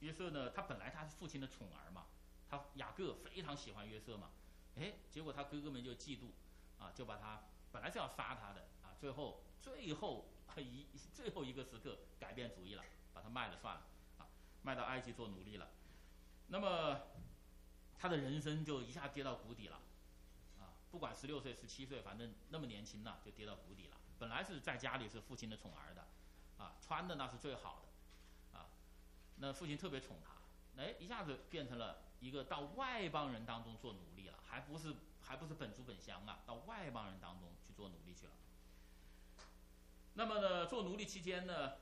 [0.00, 2.06] 约瑟呢，他本来他是父亲的宠儿嘛，
[2.48, 4.30] 他雅各非常喜欢约瑟嘛，
[4.76, 6.30] 哎，结果他哥哥们就嫉妒，
[6.78, 13.82] 啊，就把他本来是要杀他的啊，最后最后一最后一个时刻改变主意了，把他卖了算了，
[14.18, 14.28] 啊，
[14.62, 15.68] 卖到埃及做奴隶了，
[16.48, 17.00] 那么
[17.98, 19.80] 他的人生就一下跌到谷底了，
[20.58, 23.96] 啊，不管十六岁十七岁，反正那么年轻呢，就跌到谷底了。
[24.18, 26.06] 本来是在家里是父亲的宠儿的，
[26.56, 28.68] 啊，穿的那是最好的，啊，
[29.36, 30.35] 那父亲特别宠他，
[30.76, 38.32] 哎，一下子变成了一个到外邦人当中做奴隶了，还不是还不是本族本乡啊，到外邦人当中去做奴隶去了。
[40.14, 41.74] 那么呢，做奴隶期间呢，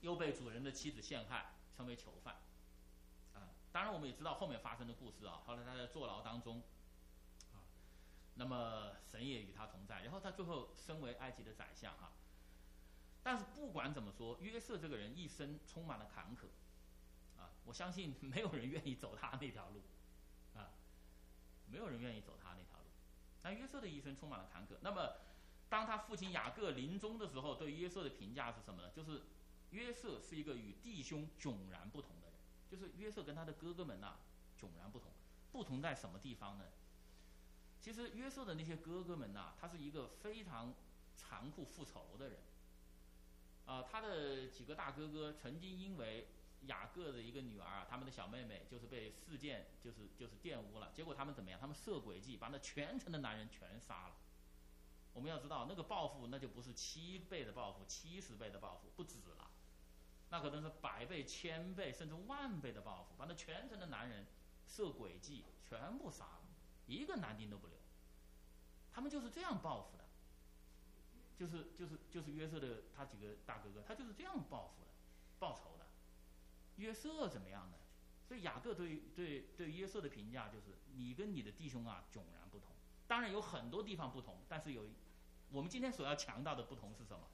[0.00, 2.36] 又被主人的妻子陷害，成为囚犯，
[3.34, 6.62] 啊，当然我们也知道后面发生的故事啊，后来他在坐牢当中。
[8.40, 12.12] 那么神也与他同在，然后他最后升为埃及的宰相哈。
[13.20, 16.46] 但是不管怎么说，约瑟这个人一生充满了坎坷，
[17.68, 19.82] 我相信没有人愿意走他那条路，
[20.56, 20.72] 啊，
[21.70, 22.86] 没有人愿意走他那条路。
[23.42, 24.78] 但约瑟的一生充满了坎坷。
[24.80, 25.16] 那么，
[25.68, 28.90] 当他父亲雅各临终的时候，对约瑟的评价是什么呢？
[28.90, 29.20] 就是
[29.72, 32.36] 约瑟是一个与弟兄迥然不同的人，
[32.70, 34.16] 就是约瑟跟他的哥哥们呐
[34.58, 35.12] 迥然不同。
[35.52, 36.64] 不同在什么地方呢？
[37.82, 40.74] 其实约瑟的那些哥哥们呐，他是一个非常
[41.16, 42.38] 残酷复仇的人。
[43.66, 46.26] 啊，他的几个大哥哥曾经因为
[46.66, 51.58] 雅各的一个女儿，他们的小妹妹就是被事件就是就是玷污了，结果他们怎么样？
[51.60, 54.16] 他们设诡计，把那全城的男人全杀了。
[55.14, 59.50] 我们要知道，那个报复那就不是七倍的报复，七十倍的报复不止了，
[60.30, 64.26] 那可能是百倍、千倍甚至万倍的报复，把那全城的男人
[64.66, 66.42] 设诡计全部杀了。
[66.86, 67.76] 一个男丁都不留，
[68.92, 70.04] 他们就是这样报复的，
[71.36, 74.88] 就是就是就是约瑟的他几个大哥哥，他就是这样报复的，
[75.38, 75.77] 报仇。
[76.78, 77.76] 约瑟怎么样呢？
[78.26, 82.74] 所以雅各对对对约瑟的评价就是：你跟你的弟兄啊迥然不同。
[83.06, 84.88] 当然有很多地方不同，但是有
[85.50, 87.28] 我们今天所要强调的不同是什么？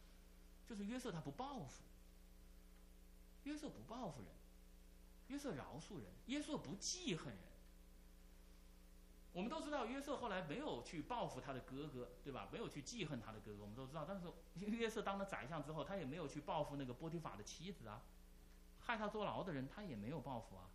[0.66, 1.82] 就是约瑟他不报复，
[3.42, 4.30] 约瑟不报复人，
[5.28, 7.42] 约瑟饶恕人，约瑟不记恨人。
[9.32, 12.48] 我们都知道约瑟后来没有去报复他的哥哥，对吧？
[12.52, 13.62] 没有去记恨他的哥哥。
[13.62, 18.00] 我们都知道，但是约瑟当了宰相之后，他也没有去报复那个波提法的妻子啊，
[18.84, 20.70] 害他坐牢的人，他也没有报复啊。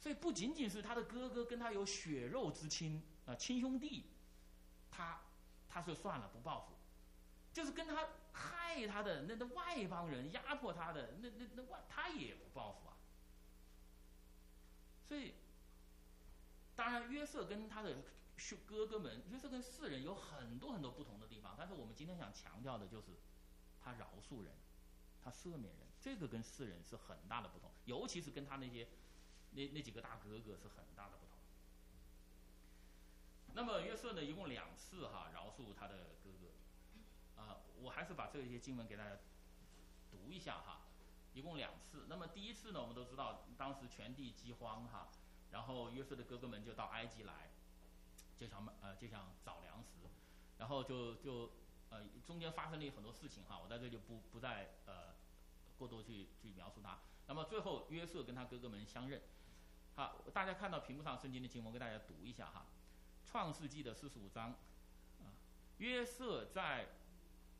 [0.00, 4.04] 所以不仅仅是他的哥哥跟他有血肉之亲啊，亲兄弟，
[4.90, 5.20] 他
[5.68, 6.74] 他就算了不报复，
[7.52, 12.96] 就是跟他害他的那那外邦人压迫他的那那那外他也不报复啊。
[15.04, 15.34] 所以。
[16.76, 18.02] 当然，约瑟跟他的
[18.36, 21.54] 兄哥哥们，约瑟跟世人有很多很多不同的地方。
[21.56, 23.12] 但是我们今天想强调的就是，
[23.80, 24.52] 他饶恕人，
[25.22, 28.86] 他赦免人，这个跟世人是很大的不同，尤其是跟他那些
[29.52, 31.38] 那那几个大哥哥是很大的不同。
[33.54, 39.16] 那么约瑟呢，一共两次哈饶恕他的哥哥，啊，我还是把这些经文给大家
[40.10, 40.82] 读一下哈，
[41.32, 42.04] 一共两次。
[42.06, 45.08] 那么第一次呢，我们都知道当时全地饥荒哈。
[45.52, 47.48] 然后约瑟的哥哥们就到埃及来，
[48.36, 50.10] 就想呃就想找粮食，
[50.58, 51.50] 然后就就
[51.88, 55.14] 呃中间发生了很多事情哈，我在这就不不再呃
[55.78, 56.98] 过多去去描述它。
[57.26, 59.20] 那么最后约瑟跟他哥哥们相认，
[59.94, 62.66] 好，大家看到屏幕上圣经的经文，我给大家读一下哈，
[63.30, 64.50] 《创世纪》的四十五章，
[65.20, 65.32] 啊，
[65.78, 66.88] 约瑟在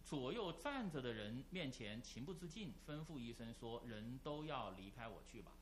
[0.05, 5.53] 左右站着的人面前情不自禁吩咐一声说：“人都要离开我去吧。”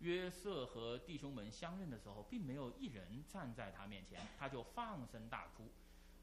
[0.00, 5.70] 约瑟和弟兄们相认的时候，并没有一人站在他面前，他就放声大哭。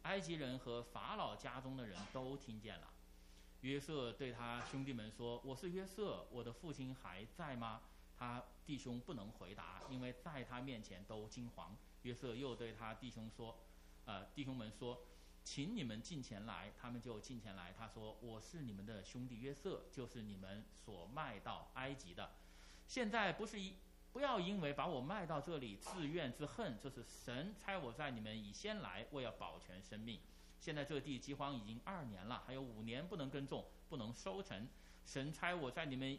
[0.04, 2.93] 埃及人和法老家中的人都听见了。
[3.64, 7.82] 约瑟对他兄弟们说：“我是约瑟，我的父亲还在吗？”
[8.20, 11.70] 他弟兄不能回答，因为在他面前都惊惶。
[12.02, 13.58] 约瑟又对他弟兄说
[14.04, 15.06] ：“呃，弟兄们说，
[15.46, 17.74] 请你们进前来。”他们就进前来。
[17.78, 22.32] 他说：“我是你们的兄弟约瑟，就是你们所卖到埃及的。”
[22.86, 23.78] 现在不是一，
[24.12, 30.20] 不要因为把我卖到这里自怨自恨，这是神差我在你们以先来，为要保全生命。
[30.64, 34.66] 现在这地饥荒已经二年了，还有五年不能耕种，不能收成。
[35.04, 36.18] 神差我在你们，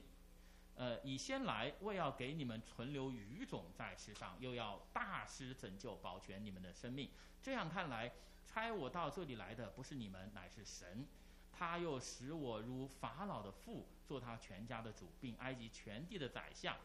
[0.74, 7.08] 呃，以先来，为要给你们存留余种在世上，又要大施拯救，保全你们的生命。
[7.40, 8.12] 这样看来，
[8.44, 11.06] 差我到这里来的不是你们，乃是神。
[11.50, 13.86] 他又使我如法老的父。
[14.06, 16.76] 做他全家的主，并埃及全地的宰相。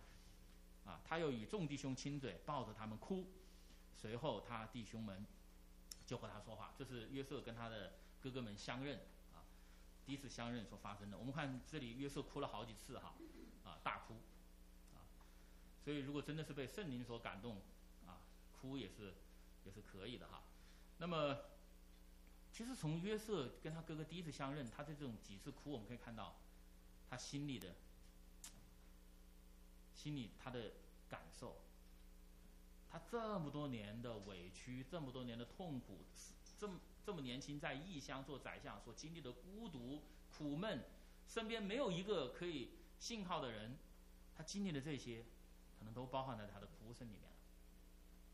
[0.86, 3.28] 啊，他又与众弟兄亲嘴，抱着他们哭。
[3.94, 5.26] 随后他弟兄们
[6.10, 6.74] 就和他说话。
[6.76, 8.98] 这是约瑟跟他的哥哥们相认
[9.34, 9.46] 啊，
[10.06, 11.18] 第一次相认所发生的。
[11.18, 13.14] 我们看这里，约瑟哭了好几次哈，
[13.64, 14.16] 啊，大哭，
[14.96, 15.06] 啊，
[15.84, 17.62] 所以如果真的是被圣灵所感动，
[18.08, 18.18] 啊，
[18.60, 19.14] 哭也是
[19.66, 20.42] 也是可以的哈。
[20.98, 21.38] 那么。
[22.52, 26.36] 其实从约瑟跟他哥哥第一次相认，他的这种几次哭，我们可以看到
[27.08, 27.76] 他心里的、
[29.94, 30.72] 心里他的
[31.08, 31.56] 感受。
[32.92, 36.06] 他这么多年的委屈，这么多年的痛苦，
[36.58, 40.04] 这么这么年轻在异乡做宰相所经历的孤独、
[40.36, 40.84] 苦闷，
[41.28, 43.78] 身边没有一个可以信靠的人，
[44.36, 45.26] 他经历的这些，
[45.78, 47.38] 可能都包含在他的哭声里面了。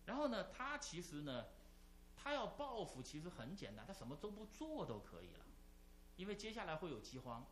[0.05, 1.45] 然后呢，他其实呢。
[2.17, 5.45] 他要报复，其实很简单，他什么都不做都可以了，
[6.15, 7.45] 因为接下来会有饥荒，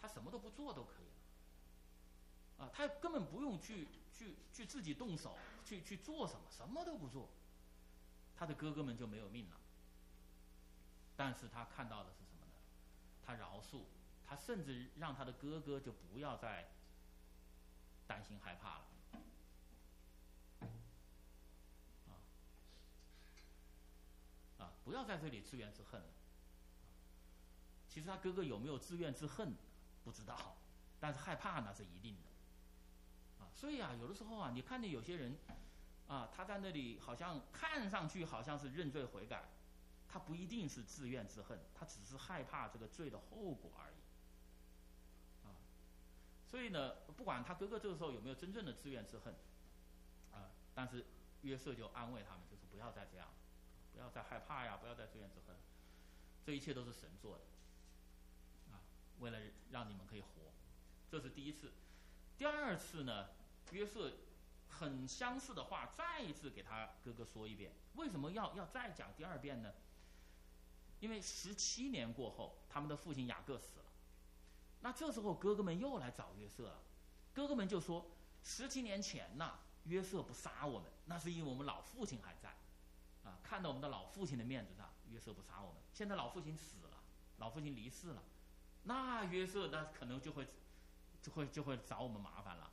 [0.00, 1.06] 他什么都不做都可以
[2.58, 2.64] 了。
[2.64, 7.28] 啊，他根本不用去去去自己动手去去做什么，什么都不做，
[8.36, 9.56] 他的哥哥们就没有命了。
[11.16, 12.52] 但是他看到的是什么呢？
[13.24, 13.82] 他饶恕，
[14.24, 16.68] 他甚至让他的哥哥就不要再
[18.06, 18.84] 担心害怕了。
[22.08, 22.14] 啊，
[24.58, 26.06] 啊不要在这里自怨自恨了。
[27.88, 29.56] 其实他哥哥有没有自怨自恨，
[30.04, 30.56] 不知道，
[31.00, 32.35] 但是害怕那是一定的。
[33.56, 35.36] 所以啊，有的时候啊，你看见有些人，
[36.06, 39.48] 啊，他在那里好像看上去好像是认罪悔改，
[40.06, 45.48] 他不一定是自怨自恨，他只是害怕这个罪的后果而已。
[45.48, 45.56] 啊，
[46.50, 49.34] 所以呢，不管他哥哥这个时候有没有真正的自怨自恨，
[50.32, 51.06] 啊，但是
[51.42, 53.26] 约瑟就安慰他们，就是不要再这样。
[53.96, 54.76] 不要再害怕呀！
[54.76, 55.56] 不要再自怨自恨，
[56.44, 57.44] 这一切都是神做的，
[58.70, 58.76] 啊，
[59.20, 59.38] 为了
[59.70, 60.52] 让你们可以活，
[61.10, 61.72] 这是第一次。
[62.36, 63.30] 第二次呢，
[63.72, 64.12] 约瑟
[64.68, 67.72] 很相似的话再一次给他哥哥说一遍。
[67.94, 69.72] 为什么要要再讲第二遍呢？
[71.00, 73.84] 因为十七年过后，他们的父亲雅各死了，
[74.80, 76.82] 那这时候哥哥们又来找约瑟了。
[77.34, 78.10] 哥哥们就说：
[78.42, 82.48] 十七年前呐，约瑟不杀我们，那是因为我们老父亲还在。
[83.24, 85.82] 啊，看到我们的老父亲的面子上，约瑟不杀我们。
[85.92, 87.02] 现在老父亲死了，
[87.38, 88.22] 老父亲离世了，
[88.84, 90.46] 那约瑟那可能就会，
[91.20, 92.70] 就会就会找我们麻烦了。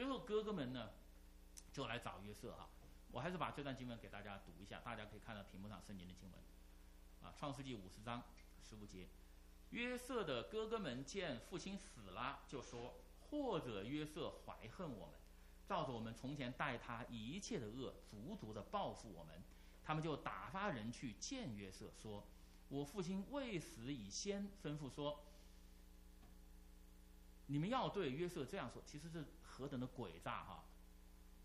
[0.00, 0.92] 最后哥哥们呢，
[1.74, 2.70] 就来找约瑟哈。
[3.10, 6.40] 我还是把这段经文给大家读一下，大家可以看到屏幕上圣经的经文。
[7.22, 8.22] 啊，创世纪五十章
[8.62, 9.08] 十五节，
[9.72, 12.94] 约瑟的哥哥们见父亲死了，就说：
[13.28, 15.16] 或者约瑟怀恨我们，
[15.66, 19.42] 照着我们从前待他一切的恶，足足的报复我们。
[19.84, 22.26] 他们就打发人去见约瑟，说
[22.70, 25.26] ：“我父亲未死以先吩咐说，
[27.48, 28.82] 你们要对约瑟这样说。
[28.86, 29.26] 其实是
[29.60, 30.64] 何等的诡诈哈！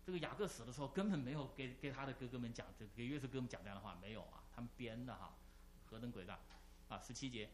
[0.06, 5.34] 这个雅各死的时候根本没有给给他的哥哥们讲，这给约瑟哥们讲这样的话没有啊，他们编的哈，
[5.84, 6.38] 何等诡诈！
[6.88, 7.50] 啊，十七节，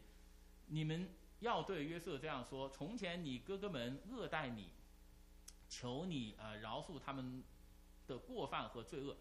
[0.67, 1.09] 你们
[1.41, 4.69] 要对约瑟这样说：从前你哥哥们恶待你，
[5.67, 7.43] 求你呃饶恕他们
[8.07, 9.17] 的过犯和罪恶。”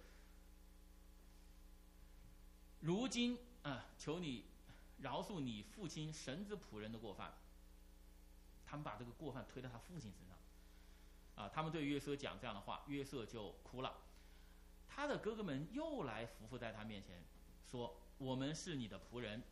[2.80, 4.44] 如今啊，求你
[4.98, 7.34] 饶恕你父亲神之仆人的过犯。
[8.64, 10.31] 他们把这个过犯推到他父亲身上，
[11.34, 13.98] 啊，他们对约瑟讲这样的话，约瑟就哭了。
[14.88, 17.24] 他的哥哥们又来伏伏在他面前，
[17.66, 19.42] 说：“我们是你的仆人。”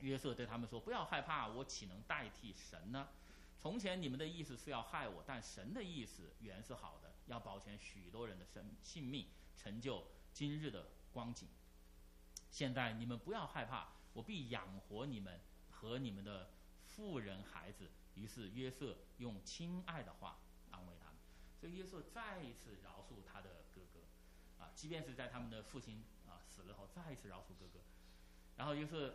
[0.00, 3.08] 约瑟对他们说：“不要害怕，我岂能代替神呢？
[3.56, 11.48] 从前你们的意思是要害我，但神的意思原是好的，要保全许多人的生性命，成就今日的光景。”
[12.50, 15.40] 现在你们不要害怕，我必养活你们
[15.70, 16.50] 和你们的
[16.84, 17.90] 妇人孩子。
[18.14, 20.38] 于是约瑟用亲爱的话，
[21.64, 27.80] 所以约瑟再一次饶恕他的哥哥，啊，即便是在他们的父亲啊死了后，再一次饶恕哥哥。
[28.58, 29.14] 然后约瑟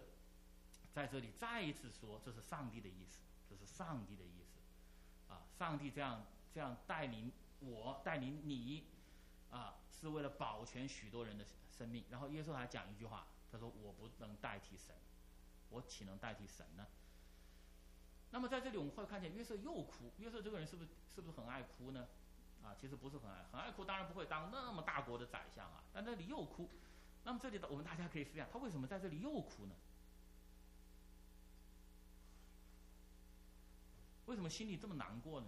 [0.92, 8.88] 在这里再一次说，这是上帝的意思，这是上帝的意思，啊，上帝这样这样带领我，带领你，
[9.52, 11.46] 啊，是为了保全许多人的。
[11.78, 14.94] 生命，然后耶稣还讲一句话，他说：“我不能代替神，
[15.70, 16.88] 我岂能代替神呢？”
[18.32, 22.06] 那么在这里我们会看见约瑟又哭，约瑟这个人是不是是不是很爱哭呢？
[22.64, 25.84] 啊，其实不是很爱，很爱哭，当然不会当那么大国的宰相啊。
[25.94, 26.70] 但这里又哭，
[27.24, 29.76] 那么这里的我们大家可以思想，他为什么在这里又哭呢？
[34.26, 35.48] 为什么心里这么难过呢？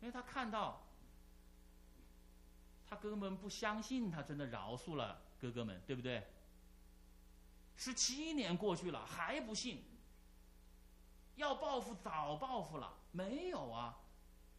[0.00, 0.82] 因为他看到，
[2.88, 6.26] 他哥哥们不相信他真的饶恕了哥哥们，对不对？
[7.76, 9.84] 十七年过去了还不信，
[11.36, 13.98] 要报复早报复了，没有啊？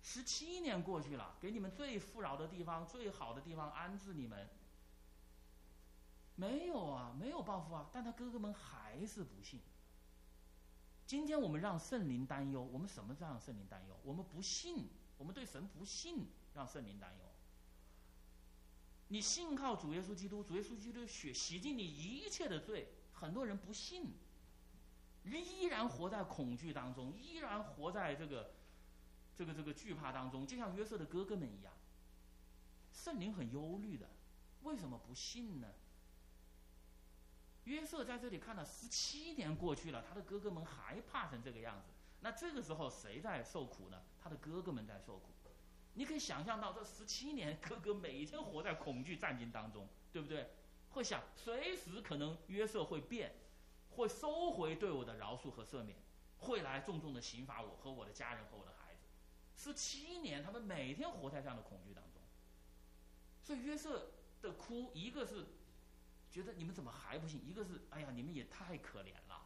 [0.01, 4.49] 十七年过去了，给你们最富饶的地方、最好的地方安置你们，
[6.35, 7.15] 没有啊？
[7.17, 7.89] 没有报复啊？
[7.93, 9.61] 但他哥哥们还是不信。
[11.05, 13.97] 今天我们让圣灵担忧，我们什么让圣灵担忧？
[14.03, 17.25] 我们不信，我们对神不信，让圣灵担忧。
[19.09, 22.87] 你信靠主耶稣基督，主耶稣基督血洗净你一切的罪。
[23.13, 24.13] 很多人不信，
[25.23, 28.51] 依然活在恐惧当中，依然活在这个、
[29.35, 31.73] 这个、这个惧怕当中，就像约瑟的哥哥们一样。
[32.91, 34.07] 圣灵很忧虑的，
[34.63, 35.67] 为什么不信呢？
[37.65, 41.91] 约瑟在这里看了十七年过去了，他的哥哥们还怕成这个样子。
[42.21, 44.01] 那这个时候谁在受苦呢？
[44.21, 45.29] 他的哥哥们在受苦。
[45.95, 50.49] 你可以想象到，这十七年，哥哥每天活在恐惧战惊当中，对不对？
[50.89, 53.35] 会想随时可能约瑟会变，
[53.95, 55.97] 会收回对我的饶恕和赦免，
[56.39, 59.01] 会来重重的刑罚我和我的家人和我的孩子。
[59.55, 62.21] 十七年，他们每天活在这样的恐惧当中。
[63.41, 65.45] 所以约瑟的哭，一个是
[66.31, 69.45] 觉得你们怎么还不信，一个是哎呀，你们也太可怜了，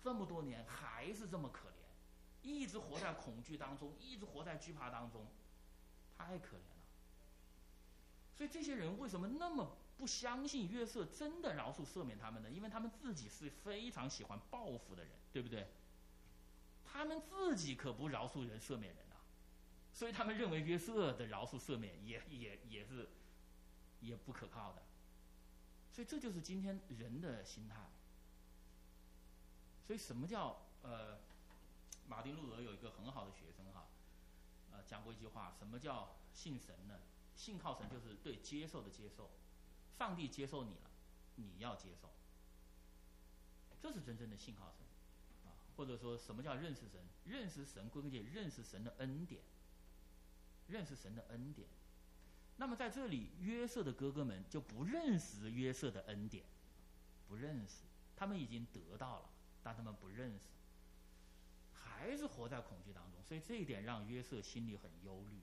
[0.00, 1.72] 这么多年还是这么可怜，
[2.42, 5.26] 一直活在恐惧当中，一直活在惧怕当中，
[6.16, 6.76] 太可怜了。
[8.34, 9.76] 所以这些人为什么那么？
[9.96, 12.50] 不相信约瑟真的饶恕赦免他们呢？
[12.50, 15.68] 因为他们自己是非常喜欢报复的人，对不对？
[16.84, 19.24] 他们自己可不饶恕人、赦免人啊，
[19.92, 23.08] 所以他们认为约瑟的饶恕赦免也也也是
[24.00, 24.82] 也不可靠的。
[25.92, 27.90] 所以这就是今天人的心态。
[29.86, 31.18] 所以什么叫呃？
[32.08, 33.88] 马丁路德有一个很好的学生哈，
[34.70, 37.00] 呃，讲过一句话：什么叫信神呢？
[37.34, 39.28] 信靠神就是对接受的接受。
[39.98, 40.90] 上帝接受你了，
[41.36, 42.10] 你要接受，
[43.80, 44.84] 这是真正的信号神，
[45.48, 47.00] 啊，或者说什么叫认识神？
[47.24, 49.42] 认识神归根结底认识神的恩典，
[50.68, 51.66] 认识神的恩典。
[52.58, 56.44] 那么在这里，约瑟的哥哥们就不认识约瑟的恩典，
[57.28, 57.82] 不认识，
[58.16, 59.30] 他们已经得到了，
[59.62, 60.44] 但他们不认识，
[61.72, 63.22] 还是活在恐惧当中。
[63.24, 65.40] 所以这一点让约瑟心里很忧虑。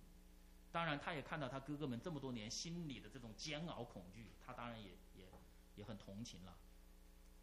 [0.73, 5.27] 当然，他也看到他哥哥们这么多年心里的这种煎熬、恐惧，他当然也也
[5.75, 6.57] 也很同情了。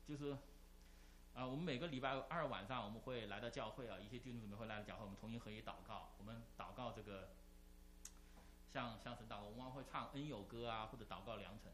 [0.04, 0.36] 就是，
[1.32, 6.10] 啊，我们每个礼拜二晚上我们会来到教会啊，一些弟兄姊妹会来到教会，我们同心合一祷告。
[6.18, 7.30] 我们祷告这个，
[8.72, 11.72] 像像神祷告，我们会唱恩友歌啊，或者祷告良辰，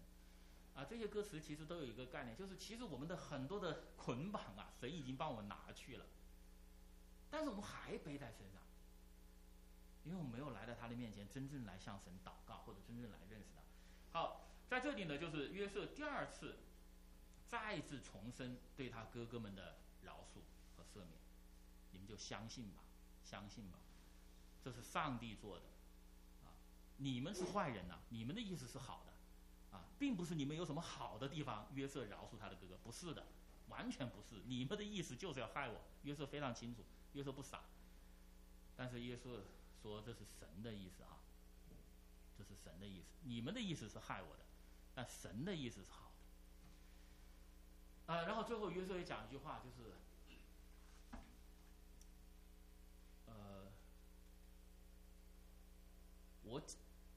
[0.74, 6.04] 啊，这些歌词其实都有一个概念，就是其实我们的很多的捆绑啊，神已经帮我们拿去了，
[7.30, 8.60] 但是我们还背在身上。
[10.06, 13.60] 因为我没有来到他的面前，真正来向神祷告，或者真正来认识他。
[14.16, 16.60] 好，在这里呢，就是约瑟第二次
[17.48, 20.38] 再次重申对他哥哥们的饶恕
[20.76, 21.18] 和赦免。
[21.90, 22.84] 你们就相信吧，
[23.24, 23.78] 相信吧，
[24.62, 25.64] 这是上帝做的
[26.44, 26.54] 啊！
[26.98, 33.26] 你们是坏人呐，你们的意思是好的啊，并不是你们有什么好的地方，约瑟饶恕他的哥哥，不是的，
[33.68, 35.80] 完全不是，你们的意思就是要害我。
[36.04, 36.84] 约瑟非常清楚，
[37.14, 37.64] 约瑟不傻，
[38.76, 39.42] 但是约瑟。
[39.86, 41.20] 说这是神的意思啊，
[42.36, 43.06] 这是神的意思。
[43.22, 44.44] 你们的意思是害我的，
[44.94, 46.10] 但神的意思是好
[48.06, 48.12] 的。
[48.12, 49.94] 啊，然后最后约瑟也讲一句话，就是，
[53.26, 53.68] 呃，
[56.42, 56.60] 我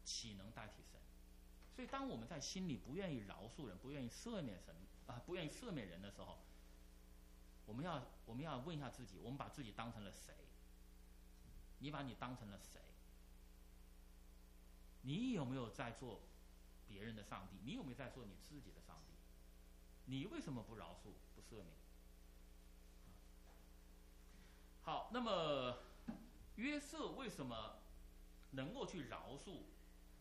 [0.05, 0.99] 岂能代替神？
[1.75, 4.75] 所以，当我们在心里不愿意饶恕人、不愿意赦免神
[5.07, 6.37] 啊、不愿意赦免人的时候，
[7.65, 10.35] 我们要我们要问一下自己：我们把自己当成了谁？
[11.79, 12.79] 你把你当成了谁？
[15.01, 16.19] 你有没有在做
[16.85, 17.57] 别人的上帝？
[17.63, 19.13] 你有没有在做你自己的上帝？
[20.05, 21.67] 你为什么不饶恕、不赦免？
[24.83, 25.77] 好，那么
[26.55, 27.79] 约瑟为什么
[28.51, 29.61] 能够去饶恕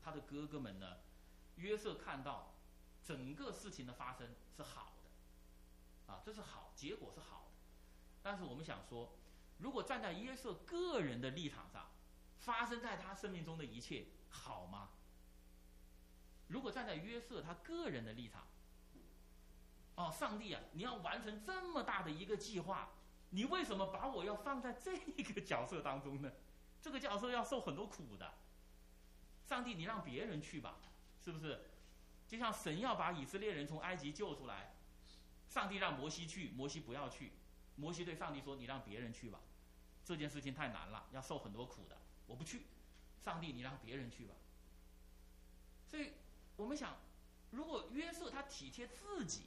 [0.01, 0.99] 他的哥哥们呢？
[1.57, 2.55] 约瑟看到
[3.03, 7.53] 整个事情的发生是好的，啊，这是好，结果是好的。
[8.23, 9.18] 但是我们想说。
[9.59, 11.91] 如果站在约瑟个人的立场上，
[12.39, 14.91] 发生在他生命中的一切好吗？
[16.47, 18.47] 如果站在约瑟他个人的立场，
[19.97, 22.91] 哦，上帝啊，你要完成这么大的一个计划，
[23.31, 26.33] 你为什么把我要放在这个角色当中呢？
[26.81, 28.35] 这个角色要受很多苦的。
[29.45, 30.77] 上帝，你让别人去吧，
[31.23, 31.71] 是不是？
[32.29, 34.77] 就像神要把以色列人从埃及救出来，
[35.49, 37.33] 上帝让摩西去，摩西不要去。
[37.75, 39.41] 摩西对上帝说：“你让别人去吧，
[40.15, 41.97] 这件事情太难了，要受很多苦的，
[42.27, 42.67] 我不去。
[43.21, 44.35] 上帝，你让别人去吧。”
[45.89, 46.13] 所以，
[46.57, 46.97] 我们想，
[47.51, 49.47] 如果约瑟他体贴自己，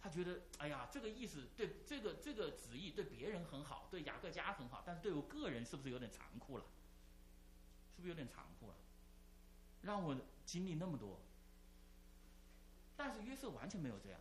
[0.00, 6.64] 他觉得，哎呀，这个意思对这个这个旨意对别人很好，对雅各家很好，但是对我个人是不是有点残酷了？
[7.94, 8.74] 是不是有点残酷了？
[9.82, 11.20] 让我经历那么多。
[12.96, 14.20] 但是约瑟完全没有这样，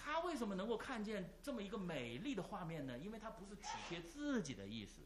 [0.00, 2.96] 他为什么能够看见这么一个美丽的画面呢？
[2.96, 5.02] 因为他不是体贴自己的意思，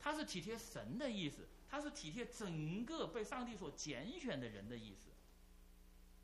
[0.00, 5.10] 他是体贴神的意思，他是体贴整个被上帝所拣选的人的意思，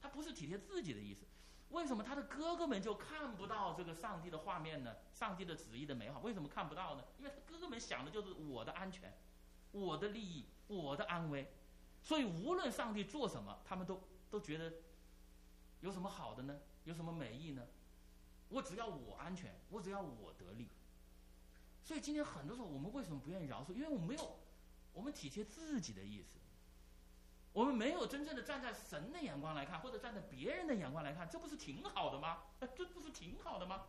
[0.01, 1.25] 他不是体贴自己的意思。
[1.71, 4.97] 为什么他的哥哥们就看不到这个上帝的画面呢？
[5.13, 7.05] 上帝的旨意的美好，为什么看不到呢？
[7.19, 9.17] 因为他哥哥们想的就是我的安全、
[9.73, 11.53] 我的利益、我的安危，
[12.03, 14.73] 所以无论上帝做什么，他们都都觉得
[15.81, 16.61] 有什么好的呢？
[16.85, 17.67] 有什么美意呢？
[18.49, 20.69] 我只要我安全，我只要我得利。
[21.83, 23.73] 所以今天很多时候，我们为什么不愿意饶恕？
[23.73, 24.39] 因为我们没有，
[24.93, 26.39] 我们体贴自己的意思。
[27.53, 32.43] 我们没有真正的站在神的眼光来看，或者站在别人的眼光来看，这不是挺好的吗？
[32.61, 33.87] 哎，这不是挺好的吗？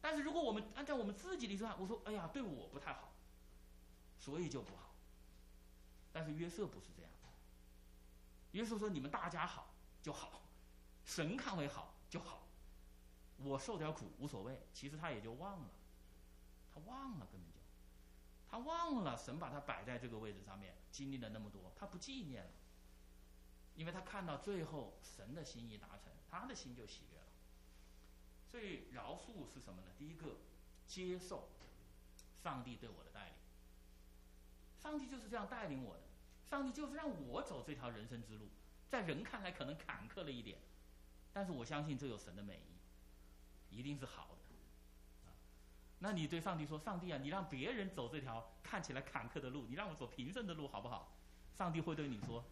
[0.00, 3.12] 但是如果我们按照我们自己的说法，我说，哎呀，对我不太好，
[4.18, 4.94] 所以就不好。
[6.12, 7.10] 但是约瑟不是这样，
[8.52, 10.40] 约瑟说你们大家好就好，
[11.04, 12.42] 神看为好就好，
[13.42, 14.60] 我受点苦无所谓。
[14.72, 15.70] 其实他也就忘了，
[16.72, 17.58] 他忘了根本就。
[18.48, 22.50] 他忘了神把他摆在这个位置上面，经历了那么多，他不纪念了，
[23.76, 27.26] 因为他看到最后神的心意达成，他的心就喜悦了。
[28.50, 29.88] 所以饶恕是什么呢？
[29.96, 30.36] 第一个，
[30.86, 31.48] 接受
[32.42, 33.34] 上帝对我的带领。
[34.82, 36.02] 上帝就是这样带领我的，
[36.48, 38.48] 上帝就是让我走这条人生之路，
[38.88, 40.58] 在人看来可能坎坷了一点，
[41.32, 42.79] 但是我相信这有神的美意，
[43.70, 44.36] 一定是好的。
[46.02, 51.12] 那你对上帝说：“上帝啊，你让别人走这条看起来坎坷的路，你让我走平顺的路，好不好？”
[51.52, 52.42] 上帝会对你说：“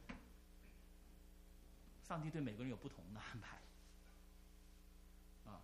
[2.07, 3.57] 上帝对每个人有不同的安排。”
[5.51, 5.63] 啊，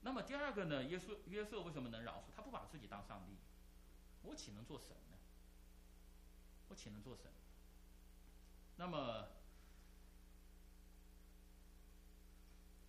[0.00, 0.82] 那么第二个呢？
[0.82, 2.24] 约瑟约瑟为什么能饶恕？
[2.34, 3.36] 他不把自己当上帝，
[4.22, 5.16] 我岂能做神呢？
[6.68, 7.30] 我岂能做神？
[8.76, 9.28] 那么，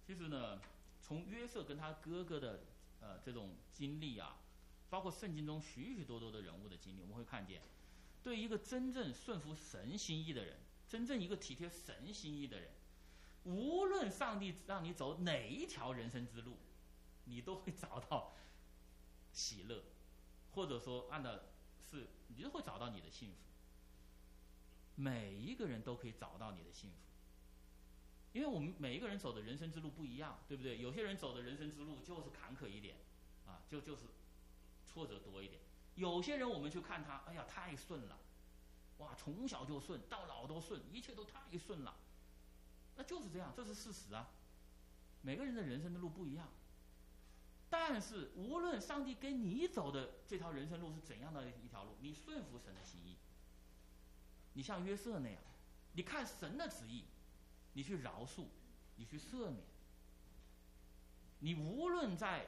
[0.07, 0.59] 其实呢，
[1.12, 2.64] 从约瑟跟他哥哥的。
[3.01, 4.38] 呃，这种经历啊，
[4.88, 7.59] 包括圣经中许许多多的人物的经历，我们会看见，
[8.22, 12.70] 对一个真正顺服神心意的人，真正一个体贴神心意的人，
[13.43, 16.57] 无论上帝让你走哪一条人生之路，
[17.26, 18.36] 你都会找到
[19.34, 19.84] 喜乐，
[20.51, 21.39] 或者说按照
[21.89, 23.38] 是，你都会找到你的幸福。
[24.93, 26.97] 每一个人都可以找到你的幸福。
[28.34, 30.79] 因为我们每一个人走的人生之路不一样，对不对？
[30.79, 32.95] 有些人走的人生之路就是坎坷一点，
[33.45, 34.05] 啊，就就是
[34.88, 35.59] 挫折多一点。
[35.95, 38.17] 有些人我们去看他，哎呀，太顺了，
[38.99, 41.93] 哇，从小就顺，到老都顺，一切都太顺了，
[42.95, 44.29] 那就是这样，这是事实啊。
[45.21, 46.47] 每个人的人生的路不一样，
[47.69, 53.17] 但是无论上帝跟你走的这条人生路是怎样的一条路，你顺服神的心意，
[54.53, 55.41] 你像约瑟那样，
[55.93, 57.03] 你看神的旨意。
[57.74, 58.45] 你去饶恕，
[58.95, 59.63] 你去赦免，
[61.39, 62.47] 你无论在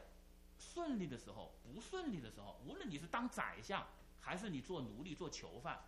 [0.57, 3.86] 顺利的时候、不顺利的时候，无论你是当宰相
[4.19, 5.80] 还是你做奴隶、做囚犯，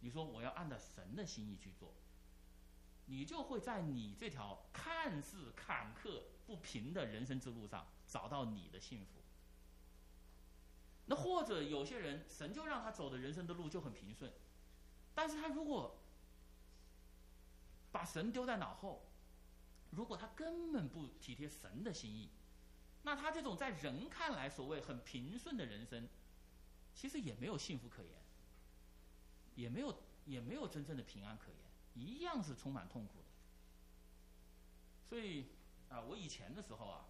[0.00, 1.94] 你说我要按照神的心意去做，
[3.06, 9.20] 你就会在你这条看似坎坷不平的人生之路上找到你的幸福。
[11.06, 14.32] 那或者有些人，神就让他走的人生的路就很平顺，
[15.14, 15.99] 但是他如果
[17.92, 19.02] 把神丢在脑后，
[19.90, 22.30] 如果他根本不体贴神的心意，
[23.02, 26.08] 那他这种在人看来所谓很平顺的人生，
[26.94, 28.12] 其实也没有幸福可言，
[29.56, 33.24] 也没有也没有真正的平安可言，一样是充满痛苦的。
[35.08, 35.46] 所以
[35.88, 37.06] 啊，我以前的时候啊，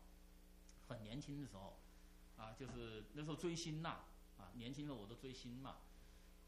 [0.88, 1.76] 很年轻的时候，
[2.38, 4.04] 啊，就是那时候追星呐，
[4.38, 5.76] 啊，年轻的时候我都追星嘛，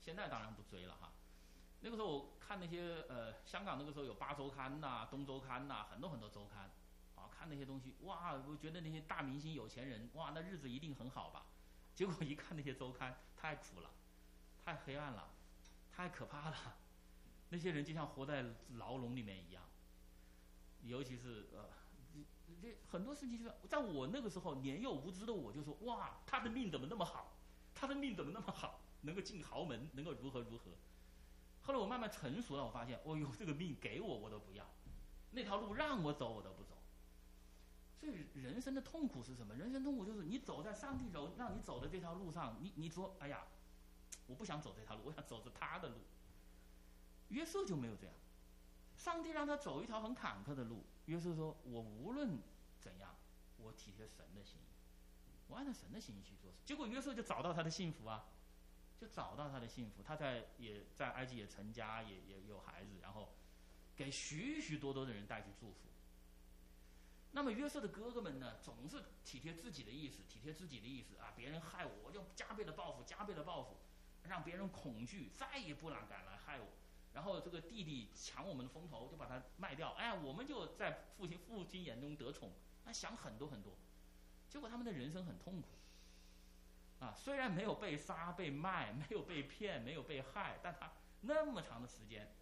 [0.01, 1.13] 现在当然不追了哈。
[1.83, 6.71] 那个时候我看那些呃，香港那个时候有八周刊呐、东周刊呐，很多很多周刊，
[7.17, 11.47] 啊，看那些东西，哇，我觉得那些大明星、有钱人，哇，那日子一定很好吧？
[11.95, 13.91] 结果一看那些周刊，太苦了，
[14.65, 15.29] 太黑暗了，
[15.91, 16.57] 太可怕了，
[17.51, 18.45] 那些人就像活在
[18.77, 19.63] 牢笼里面一样。
[20.85, 21.69] 尤其是呃，
[22.61, 27.33] 这很多事情就是，在我那个时候年幼无知的我就说，哇，他的命怎么那么好？
[27.75, 28.81] 他的命怎么那么好？
[29.03, 30.71] 能够进豪门，能够如何如何？
[31.63, 34.69] 后来我慢慢成熟了，我发现，哦呦，这个命给我我都不要，
[35.31, 36.71] 那条路让我走我都不走。
[38.01, 39.55] 所以人生的痛苦是什么？
[39.55, 43.47] 人生痛苦就是你走在上帝走让你走的这条路上，你你说，哎呀，
[44.27, 45.97] 我不想走这条路，我想走着他的路。
[47.29, 48.15] 约瑟就没有这样，
[48.97, 52.41] 上帝让他走一条很坎坷的路，约瑟说，我无论
[52.81, 53.15] 怎样，
[53.57, 54.67] 我体贴神的心意，
[55.47, 56.59] 我按照神的心意去做事。
[56.65, 58.27] 结果约瑟就找到他的幸福啊，
[59.03, 60.01] 就找到他的幸福。
[60.01, 63.35] 他在也在埃及也成家，也也有孩子，然后
[63.97, 65.89] 给许许多多的人带去祝福。
[67.33, 71.33] 那么约瑟的哥哥们呢，总是体贴自己的意思，体贴自己的意思啊！
[71.35, 73.77] 别人害我，我就加倍的报复，加倍的报复，
[74.23, 76.69] 让别人恐惧，再也不敢敢来害我。
[77.13, 79.95] 然后这个弟弟抢我们的风头，就把他卖掉。
[79.95, 82.53] 哎，我们就在父亲父亲眼中得宠。
[82.85, 83.77] 那想很多很多，
[84.49, 85.69] 结果他们的人生很痛苦。
[87.03, 90.93] 啊，虽然没有被杀、被卖，没有被骗，没有被害，但他
[91.23, 92.33] 那么长的时间，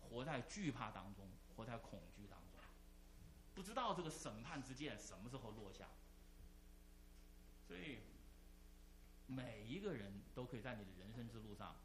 [0.00, 2.58] 活在惧怕当中，活在恐惧当中。
[3.54, 5.86] 不知道这个审判之剑什么时候落下，
[7.64, 8.00] 所以
[9.28, 11.76] 每一个人都可以在你的人生之路上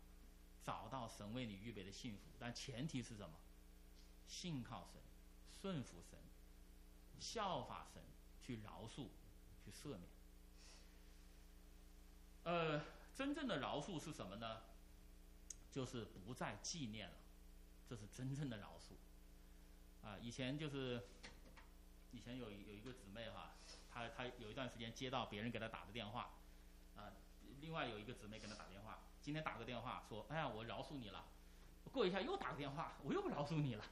[0.64, 3.36] 找到神为你预备的幸福，但前提是什么？
[4.26, 5.00] 信靠神，
[5.62, 6.18] 顺服神，
[7.20, 8.02] 效法神，
[8.42, 9.10] 去饶恕，
[9.64, 10.10] 去赦免。
[12.44, 12.82] 呃，
[13.16, 14.62] 真正的饶恕是什么呢？
[15.72, 17.16] 就是不再纪念了，
[17.88, 18.96] 这是真正的饶恕。
[20.06, 21.04] 啊，以前就是。
[22.16, 23.54] 以前有有一个姊妹哈，
[23.92, 26.30] 她她有一段时间接到别人给她打的电话，
[26.96, 27.10] 啊，
[27.60, 31.26] 另外有一个姊妹给她打电话，今天打个电话说，哎呀，我饶恕你了，
[31.92, 33.84] 过一下又打个电话，我又饶恕你了，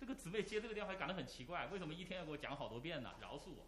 [0.00, 3.14] 这个姊妹接这个电话感到很奇怪，为什么一天要给我讲好多遍呢？
[3.20, 3.64] 饶恕我，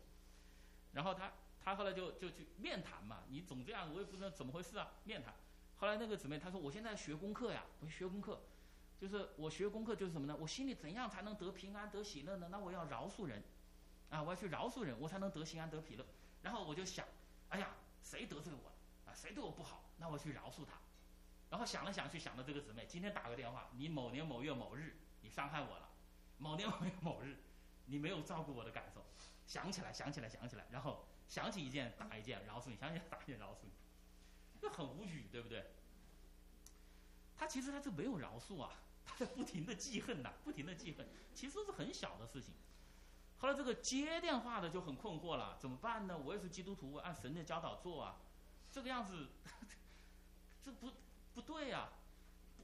[0.94, 1.30] 然后她
[1.64, 5.34] 他后来就就去面谈嘛，你总这样，我也不知道怎么回事啊，面谈，
[5.76, 8.40] 后来那个姊妹她说，我现在学功课呀，我学功课，
[8.98, 10.36] 就是我学功课就是什么呢？
[10.38, 12.48] 我心里怎样才能得平安得喜乐呢？
[12.50, 13.42] 那我要饶恕人。
[14.10, 16.04] 啊，我要去饶恕人，我才能得心安得喜乐。
[16.42, 17.06] 然后我就想，
[17.48, 17.70] 哎呀，
[18.02, 18.76] 谁得罪我了？
[19.06, 19.84] 啊，谁对我不好？
[19.96, 20.74] 那我去饶恕他。
[21.48, 25.88] 然后想了想，去想到这个姊妹，今天打个电话，你某年某月某日你伤害我了，
[26.36, 27.38] 某年某月某日
[27.86, 29.02] 你没有照顾我的感受，
[29.46, 33.70] 想起来，想起来，想起来，然后想起一件打一件饶恕你，想起来打一件饶恕你，
[34.60, 35.64] 这很无语，对不对？
[37.38, 38.70] 他其实他是没有饶恕啊，
[39.06, 42.52] 他在不停的记恨呐，不停的记恨，其实是很小的事情。
[43.38, 46.18] 后来这个接电话的就很困惑了，怎么办呢？
[46.18, 48.20] 我也是基督徒，我按神的教导做啊，
[48.70, 49.28] 这个样子，
[50.62, 50.92] 这不
[51.32, 51.88] 不对呀，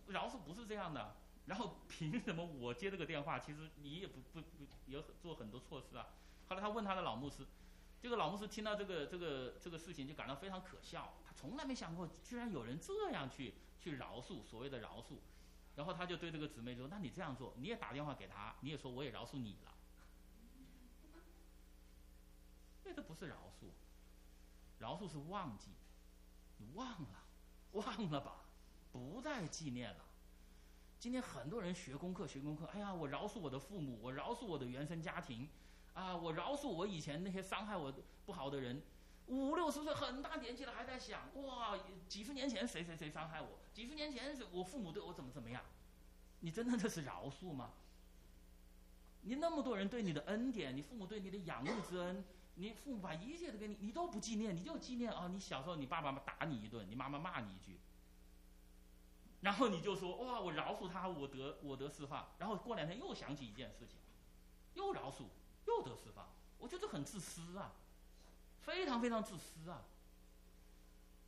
[0.09, 1.17] 饶恕不是这样的。
[1.47, 3.39] 然后凭什么我接这个电话？
[3.39, 6.09] 其实你也不不不也做很多措施啊。
[6.51, 7.47] 后来他问他的老牧师，
[8.01, 15.19] 这个老牧师听到这个这个这个事情就感到非常可笑，他从来没想过居然有人这样去去饶恕所谓的饶恕。
[15.77, 19.73] 然后他就对这个姊妹说：“那你这样做，你也打电话给他，你也说我也饶恕你了。”
[22.83, 23.67] 那这不是饶恕，
[24.81, 25.71] 饶恕是忘记，
[26.57, 27.23] 你忘了，
[27.73, 28.47] 忘了吧，
[28.91, 30.05] 不再纪念了。
[30.99, 35.49] 今天很多人学功课，学功课，哎呀，我饶恕我的父母，我饶恕我的原生家庭，
[35.99, 37.93] 啊，我饶恕我以前那些伤害我
[38.25, 38.81] 不好的人。
[39.27, 41.77] 五六十岁很大年纪了，还在想，哇，
[42.09, 45.63] 几十年前谁谁谁伤害我，几十年前我父母对我怎么怎么样？
[46.41, 47.73] 你真的这是饶恕吗？
[49.23, 52.25] 你那么多人对你的恩典，你父母对你的养育之恩。
[52.55, 55.29] 你父母把一切都给你，你都不纪念，你就纪念啊！
[55.33, 57.79] 你小时候你爸爸打你一顿，你妈妈骂你一句，
[59.43, 62.31] 然后你就说哇，我饶恕他，我得我得释放。
[62.39, 63.97] 然后过两天又想起一件事情，
[64.75, 65.27] 又饶恕，
[65.69, 66.27] 又得释放。
[66.59, 67.73] 我觉得这很自私啊，
[68.63, 69.85] 非常非常自私啊。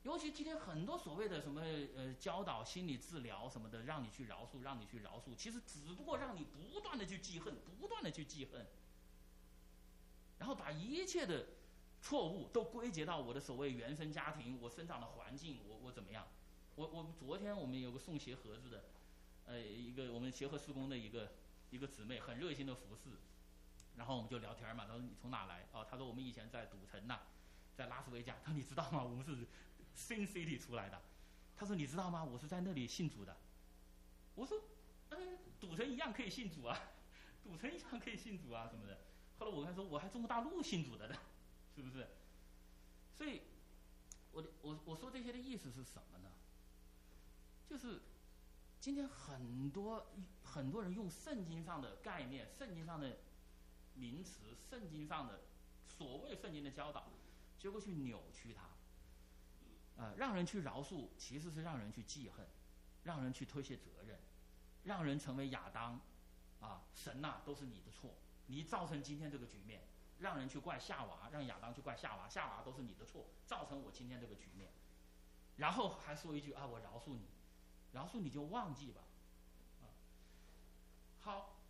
[0.02, 1.60] 尤其今天很多所谓的什么
[1.94, 8.66] 呃教导心理治疗什么的，让你去饶恕，让你去饶恕，其实只不过让你不断的去记恨，不断的去记恨。
[10.38, 11.48] 然后把一切的
[12.00, 16.26] 错误都归结到我的所谓原生家庭，我生长的环境，我我怎么样？
[16.76, 18.84] 我我们昨天我们有个送鞋盒子的，
[19.44, 21.32] 呃，一个我们协和施工的一个
[21.70, 23.10] 一个姊妹，很热心的服侍，
[23.96, 24.84] 然后我们就聊天嘛。
[24.86, 25.66] 他说你从哪来？
[25.72, 27.20] 哦，他说我们以前在赌城呐，
[27.76, 28.36] 在拉斯维加。
[28.44, 29.02] 他说你知道吗？
[29.02, 29.46] 我们是
[29.96, 31.00] Sin City 出来的。
[31.56, 32.24] 他说你知道吗？
[32.24, 33.36] 我是在那里信主的。
[34.34, 34.60] 我说，
[35.10, 36.78] 嗯，赌城一样可以信主啊，
[37.44, 38.98] 赌城一样可以信主啊，什么的。
[39.38, 41.16] 后来我跟他说，我还中国大陆信主的呢，
[41.74, 42.06] 是不是？
[43.14, 43.42] 所以，
[44.32, 46.30] 我我我说这些的意思是什么呢？
[47.68, 48.00] 就是
[48.80, 50.06] 今天很多
[50.42, 53.18] 很多人用圣经上的概念、圣经上的
[54.00, 55.42] 名词、圣经上的
[55.86, 57.04] 所谓圣经的教导，
[57.58, 62.46] 结果去扭曲它，啊，让人去饶恕，其实是让人去记恨，
[63.04, 64.18] 让人去推卸责任，
[64.84, 66.00] 让人成为亚当，
[66.60, 68.14] 啊，神呐，都是你的错。
[68.46, 69.82] 你造成今天这个局面，
[70.18, 74.72] 让人去怪夏娃，让亚当去怪夏娃，夏娃都是你的错，造成我今天这个局面。
[75.56, 77.28] 然后还说一句啊，我饶恕你，
[77.92, 79.02] 饶恕你就忘记吧。
[79.82, 79.84] 啊，
[81.20, 81.60] 好，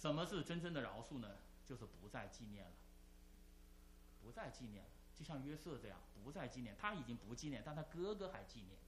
[0.00, 1.28] 什么是真正的饶恕呢？
[1.66, 2.72] 就是不再纪念了。
[4.22, 6.74] 不再纪念了，就像约瑟这样，不再纪念。
[6.80, 8.78] 他已经不纪念，但他哥哥还纪念。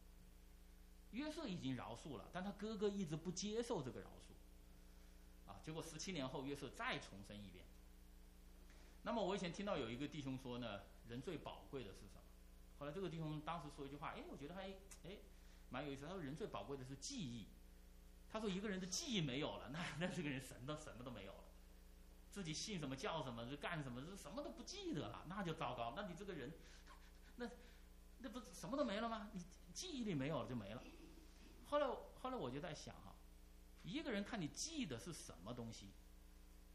[1.11, 5.51] 约瑟已经饶恕了，但他哥哥一直不接受这个饶恕。
[5.51, 7.67] 啊，结果十七年后，约瑟再重生一遍。
[9.03, 12.23] 那么我以前听到有一个弟兄说呢，人最宝贵的是什么？
[12.79, 14.71] 后来这个弟兄当时说一句话，哎，我觉得还
[15.05, 15.19] 哎
[15.69, 16.07] 蛮有意思。
[16.07, 17.49] 他说人最宝贵的是记忆。
[18.33, 21.39] 他说一个人的记忆没有了， 那那这个人神都什么都没有了。
[22.31, 25.93] 自己姓什么叫什么就干什么，就什么都不记得了，那就糟糕。
[25.95, 26.51] 那你这个人，
[27.37, 27.51] 那
[28.21, 29.31] 那不什么都没了吗？
[29.35, 29.43] 你
[29.75, 30.83] 记忆力没有了就没了。
[31.67, 31.87] 后来
[32.21, 33.15] 后来我就在想哈，
[33.83, 35.91] 一个人看你记得是什么东西。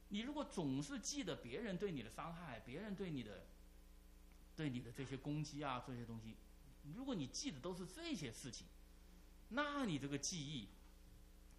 [0.09, 3.47] 你如果总是记得别人对你的伤害，别人对你的
[4.55, 6.37] 对你的这些攻击啊这些东西，
[6.95, 8.67] 如果你记得都是这些事情，
[9.49, 10.69] 那你这个记忆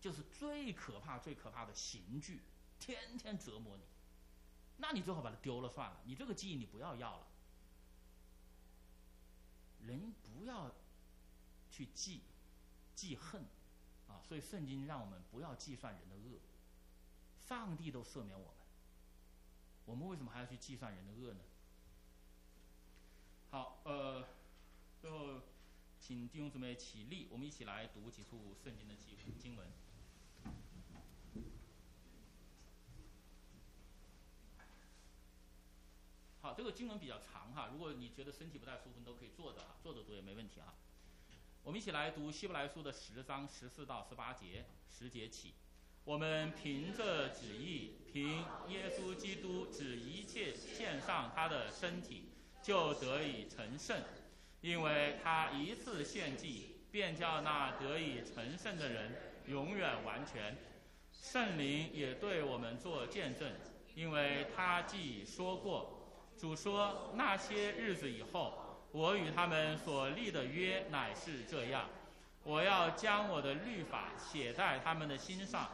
[0.00, 2.42] 就是最可怕最可怕的刑具。
[2.78, 3.82] 天天折磨你，
[4.76, 6.00] 那你最好把它丢了算了。
[6.04, 7.26] 你这个记忆你不要要了。
[9.80, 10.72] 人不要
[11.70, 12.22] 去记
[12.94, 13.42] 记恨
[14.06, 16.38] 啊，所以圣经让我们不要计算人的恶。
[17.40, 18.54] 上帝都赦免我们，
[19.86, 21.40] 我们为什么还要去计算人的恶呢？
[23.50, 24.28] 好，呃，
[25.00, 25.40] 最后
[25.98, 29.68] 请弟兄姊妹起立，我们一起来读几处圣经的经经文。
[36.56, 40.74] 这个经文比较长哈，如果你觉得身体不太舒服，你都可以坐着啊，坐着读也没问题啊。
[41.64, 45.52] 我们一起来读希伯来书的十章十四到十八节，十节起，
[46.04, 52.30] 我们凭着旨意，凭耶稣基督指一切献上他的身体，
[52.62, 54.00] 就得以成圣，
[54.62, 59.14] 因为他一次献祭，便叫那得以成圣的人
[59.46, 60.56] 永远完全。
[61.12, 63.52] 圣灵也对我们做见证，
[63.94, 65.97] 因为他既说过。
[66.38, 68.54] 主说：“那些日子以后，
[68.92, 71.88] 我与他们所立的约乃是这样：
[72.44, 75.68] 我要将我的律法写在他们的心上，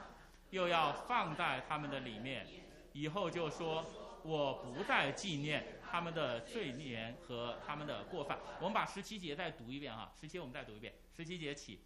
[0.49, 2.47] 又要放在他们的里面。
[2.95, 3.85] 以后就说，
[4.23, 10.95] 我不再纪念他们的罪孽和他们的过犯。”我们把十七节再读一遍哈，十七我们再读一遍。
[11.15, 11.79] 十七节起，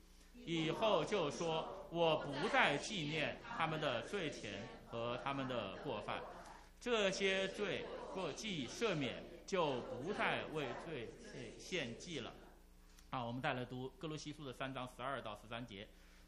[0.47, 6.21] 以后就说，我不再纪念他们的罪前和他们的过犯，
[6.81, 7.85] 这些罪。
[8.15, 11.09] 过祭赦免，就不再为罪
[11.59, 12.33] 献祭了。
[13.11, 15.87] 啊，我们再来读哥罗西书的三章十二到十三节。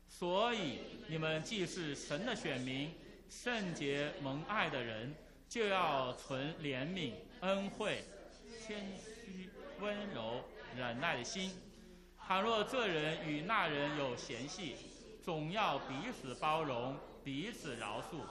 [0.08, 0.78] 所以
[1.08, 2.92] 你们既是神的选民，
[3.28, 5.14] 圣洁蒙爱的人，
[5.48, 8.02] 就要存怜悯、恩惠、
[8.60, 9.50] 谦虚、
[9.80, 10.42] 温柔、
[10.76, 11.52] 忍耐的心。
[12.18, 14.76] 倘若这人与那人有嫌隙，
[15.22, 18.22] 总要彼此包容，彼此饶恕。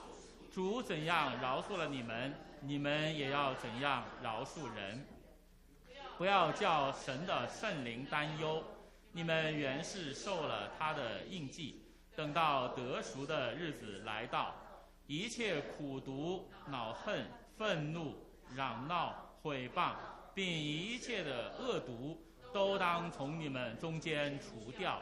[0.52, 2.34] 主怎样饶恕了你们？
[2.62, 5.06] 你们也要怎样饶恕人？
[6.18, 8.62] 不要叫神的圣灵担忧。
[9.12, 11.82] 你们原是受了他的印记，
[12.14, 14.54] 等到得赎的日子来到，
[15.06, 18.14] 一切苦毒、恼恨、愤怒、
[18.54, 19.94] 嚷闹、毁谤，
[20.34, 25.00] 并一切的恶毒，都当从你们中间除掉，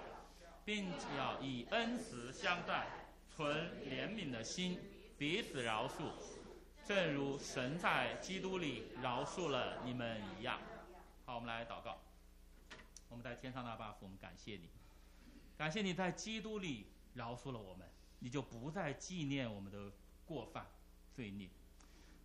[0.64, 2.86] 并且要以恩慈相待，
[3.34, 3.54] 存
[3.84, 4.78] 怜悯的心，
[5.18, 6.37] 彼此饶恕。
[6.88, 10.58] 正如神在基督里饶恕了你们一样，
[11.26, 11.98] 好，我们来祷告。
[13.10, 14.70] 我们在天上的爸父，我们感谢你，
[15.54, 17.86] 感谢你在基督里饶恕了我们，
[18.20, 19.92] 你就不再纪念我们的
[20.24, 20.66] 过犯、
[21.12, 21.50] 罪孽。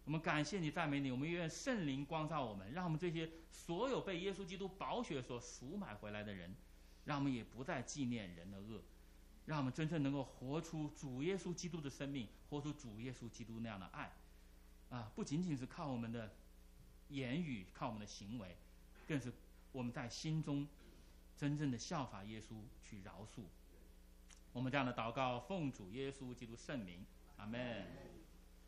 [0.05, 1.11] 我们感谢你，赞美你。
[1.11, 6.55] 我们愿圣灵光照我们，让我们这些所有被耶稣基督宝血所赎买回来的人，
[7.03, 8.81] 让我们也不再纪念人的恶，
[9.45, 14.09] 让我们真正能够活出主耶稣基督的生命，活出主耶稣基督那样的爱。
[14.93, 16.35] 啊，不仅仅是靠我们的
[17.09, 18.55] 言语，靠我们的行为，
[19.07, 19.33] 更是
[19.71, 20.67] 我们在心中
[21.35, 23.41] 真正的效法耶稣去饶恕。
[24.51, 27.03] 我们这样的祷告，奉主耶稣基督圣名，
[27.37, 27.87] 阿门。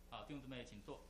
[0.09, 1.05] 好，弟兄姊妹，请坐。